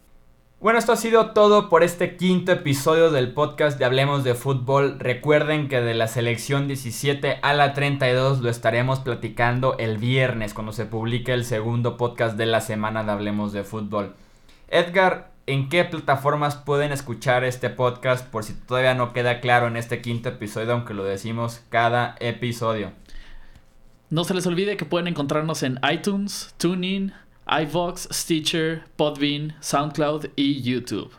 Bueno, 0.64 0.80
esto 0.80 0.94
ha 0.94 0.96
sido 0.96 1.32
todo 1.32 1.68
por 1.68 1.84
este 1.84 2.16
quinto 2.16 2.54
episodio 2.54 3.12
del 3.12 3.34
podcast 3.34 3.78
de 3.78 3.84
Hablemos 3.84 4.24
de 4.24 4.34
Fútbol. 4.34 4.98
Recuerden 4.98 5.68
que 5.68 5.82
de 5.82 5.94
la 5.94 6.08
selección 6.08 6.70
17 6.70 7.40
a 7.42 7.54
la 7.54 7.74
32 7.74 8.40
lo 8.40 8.50
estaremos 8.50 9.02
platicando 9.02 9.78
el 9.78 9.98
viernes 9.98 10.54
cuando 10.54 10.72
se 10.72 10.86
publique 10.86 11.34
el 11.34 11.44
segundo 11.44 11.98
podcast 11.98 12.38
de 12.38 12.46
la 12.46 12.62
semana 12.62 13.04
de 13.04 13.12
Hablemos 13.12 13.52
de 13.52 13.66
Fútbol. 13.66 14.16
Edgar, 14.70 15.34
¿en 15.48 15.68
qué 15.68 15.84
plataformas 15.84 16.56
pueden 16.56 16.94
escuchar 16.94 17.44
este 17.44 17.70
podcast 17.70 18.26
por 18.26 18.46
si 18.46 18.54
todavía 18.54 18.94
no 18.94 19.12
queda 19.12 19.42
claro 19.42 19.68
en 19.68 19.76
este 19.76 20.00
quinto 20.00 20.30
episodio, 20.30 20.72
aunque 20.72 20.94
lo 20.94 21.04
decimos 21.04 21.62
cada 21.68 22.16
episodio? 22.22 22.94
No 24.10 24.24
se 24.24 24.34
les 24.34 24.48
olvide 24.48 24.78
que 24.78 24.86
pueden 24.86 25.10
encontrarnos 25.10 25.62
en 25.62 25.78
iTunes, 25.92 26.56
TuneIn, 26.58 27.12
iVox, 27.48 28.08
Stitcher, 28.12 28.84
Podbean, 28.96 29.56
SoundCloud 29.60 30.28
y 30.36 30.62
YouTube. 30.62 31.12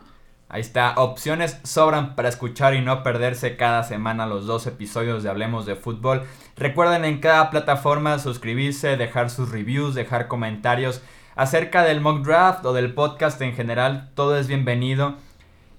Ahí 0.47 0.61
está, 0.61 0.93
opciones 0.97 1.59
sobran 1.63 2.15
para 2.15 2.29
escuchar 2.29 2.75
y 2.75 2.81
no 2.81 3.03
perderse 3.03 3.57
cada 3.57 3.83
semana 3.83 4.25
los 4.25 4.45
dos 4.45 4.67
episodios 4.67 5.23
de 5.23 5.29
Hablemos 5.29 5.65
de 5.65 5.75
Fútbol. 5.75 6.23
Recuerden 6.55 7.03
en 7.03 7.19
cada 7.19 7.49
plataforma 7.49 8.19
suscribirse, 8.19 8.95
dejar 8.95 9.29
sus 9.29 9.49
reviews, 9.49 9.95
dejar 9.95 10.27
comentarios 10.27 11.01
acerca 11.35 11.83
del 11.83 12.01
mock 12.01 12.23
draft 12.23 12.65
o 12.65 12.73
del 12.73 12.93
podcast 12.93 13.41
en 13.41 13.53
general. 13.53 14.11
Todo 14.15 14.37
es 14.37 14.47
bienvenido 14.47 15.15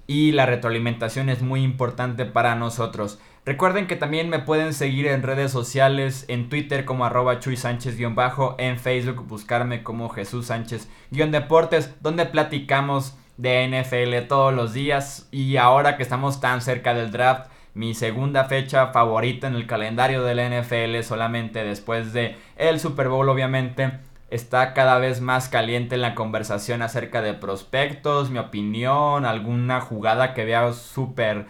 y 0.07 0.33
la 0.33 0.47
retroalimentación 0.47 1.29
es 1.29 1.43
muy 1.43 1.63
importante 1.63 2.25
para 2.25 2.55
nosotros. 2.55 3.19
Recuerden 3.47 3.87
que 3.87 3.95
también 3.95 4.29
me 4.29 4.41
pueden 4.41 4.75
seguir 4.75 5.07
en 5.07 5.23
redes 5.23 5.53
sociales, 5.53 6.25
en 6.27 6.49
Twitter 6.49 6.85
como 6.85 7.05
arroba 7.05 7.39
Chuy 7.39 7.57
Sánchez-bajo, 7.57 8.57
en 8.59 8.77
Facebook 8.77 9.25
buscarme 9.29 9.85
como 9.85 10.09
Jesús 10.09 10.47
Sánchez-deportes, 10.47 11.95
donde 12.01 12.27
platicamos 12.27 13.17
de 13.37 13.69
NFL 13.69 14.27
todos 14.27 14.53
los 14.53 14.73
días. 14.73 15.29
Y 15.31 15.59
ahora 15.59 15.97
que 15.97 16.03
estamos 16.03 16.41
tan 16.41 16.61
cerca 16.61 16.93
del 16.93 17.13
draft, 17.13 17.49
mi 17.73 17.95
segunda 17.95 18.47
fecha 18.47 18.89
favorita 18.89 19.47
en 19.47 19.55
el 19.55 19.69
calendario 19.69 20.25
del 20.25 20.41
NFL 20.41 21.03
solamente 21.05 21.63
después 21.63 22.13
de 22.13 22.35
el 22.57 22.81
Super 22.81 23.09
Bowl 23.09 23.29
obviamente 23.29 23.93
está 24.29 24.75
cada 24.75 24.99
vez 24.99 25.21
más 25.21 25.49
caliente 25.49 25.99
la 25.99 26.17
conversación 26.17 26.83
acerca 26.83 27.23
de 27.23 27.35
prospectos, 27.35 28.29
mi 28.29 28.41
opinión, 28.41 29.25
alguna 29.25 29.81
jugada 29.81 30.35
que 30.35 30.45
vea 30.45 30.73
súper 30.73 31.47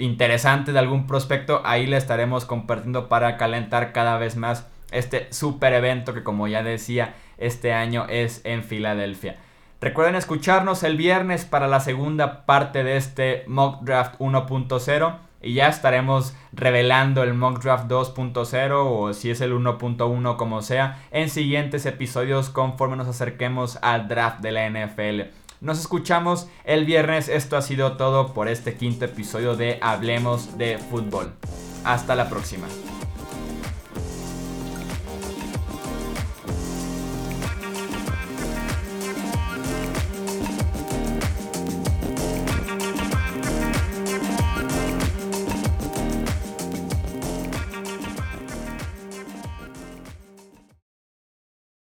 interesante 0.00 0.72
de 0.72 0.78
algún 0.78 1.06
prospecto, 1.06 1.62
ahí 1.64 1.86
le 1.86 1.96
estaremos 1.96 2.44
compartiendo 2.44 3.08
para 3.08 3.36
calentar 3.36 3.92
cada 3.92 4.18
vez 4.18 4.36
más 4.36 4.66
este 4.90 5.32
super 5.32 5.72
evento 5.72 6.14
que 6.14 6.22
como 6.22 6.48
ya 6.48 6.62
decía, 6.62 7.14
este 7.38 7.72
año 7.72 8.06
es 8.08 8.40
en 8.44 8.64
Filadelfia. 8.64 9.36
Recuerden 9.80 10.14
escucharnos 10.14 10.82
el 10.82 10.96
viernes 10.96 11.44
para 11.44 11.66
la 11.66 11.80
segunda 11.80 12.44
parte 12.44 12.84
de 12.84 12.96
este 12.96 13.44
Mock 13.46 13.82
Draft 13.82 14.18
1.0 14.18 15.16
y 15.42 15.54
ya 15.54 15.68
estaremos 15.68 16.36
revelando 16.52 17.22
el 17.22 17.32
Mock 17.32 17.62
Draft 17.62 17.90
2.0 17.90 18.72
o 18.74 19.14
si 19.14 19.30
es 19.30 19.40
el 19.40 19.54
1.1 19.54 20.36
como 20.36 20.60
sea 20.60 21.02
en 21.10 21.30
siguientes 21.30 21.86
episodios 21.86 22.50
conforme 22.50 22.96
nos 22.96 23.08
acerquemos 23.08 23.78
al 23.80 24.06
draft 24.06 24.40
de 24.40 24.52
la 24.52 24.68
NFL. 24.68 25.39
Nos 25.60 25.78
escuchamos 25.78 26.48
el 26.64 26.86
viernes. 26.86 27.28
Esto 27.28 27.56
ha 27.56 27.62
sido 27.62 27.98
todo 27.98 28.32
por 28.32 28.48
este 28.48 28.74
quinto 28.74 29.04
episodio 29.04 29.56
de 29.56 29.78
Hablemos 29.82 30.56
de 30.56 30.78
Fútbol. 30.78 31.34
Hasta 31.84 32.14
la 32.14 32.30
próxima. 32.30 32.66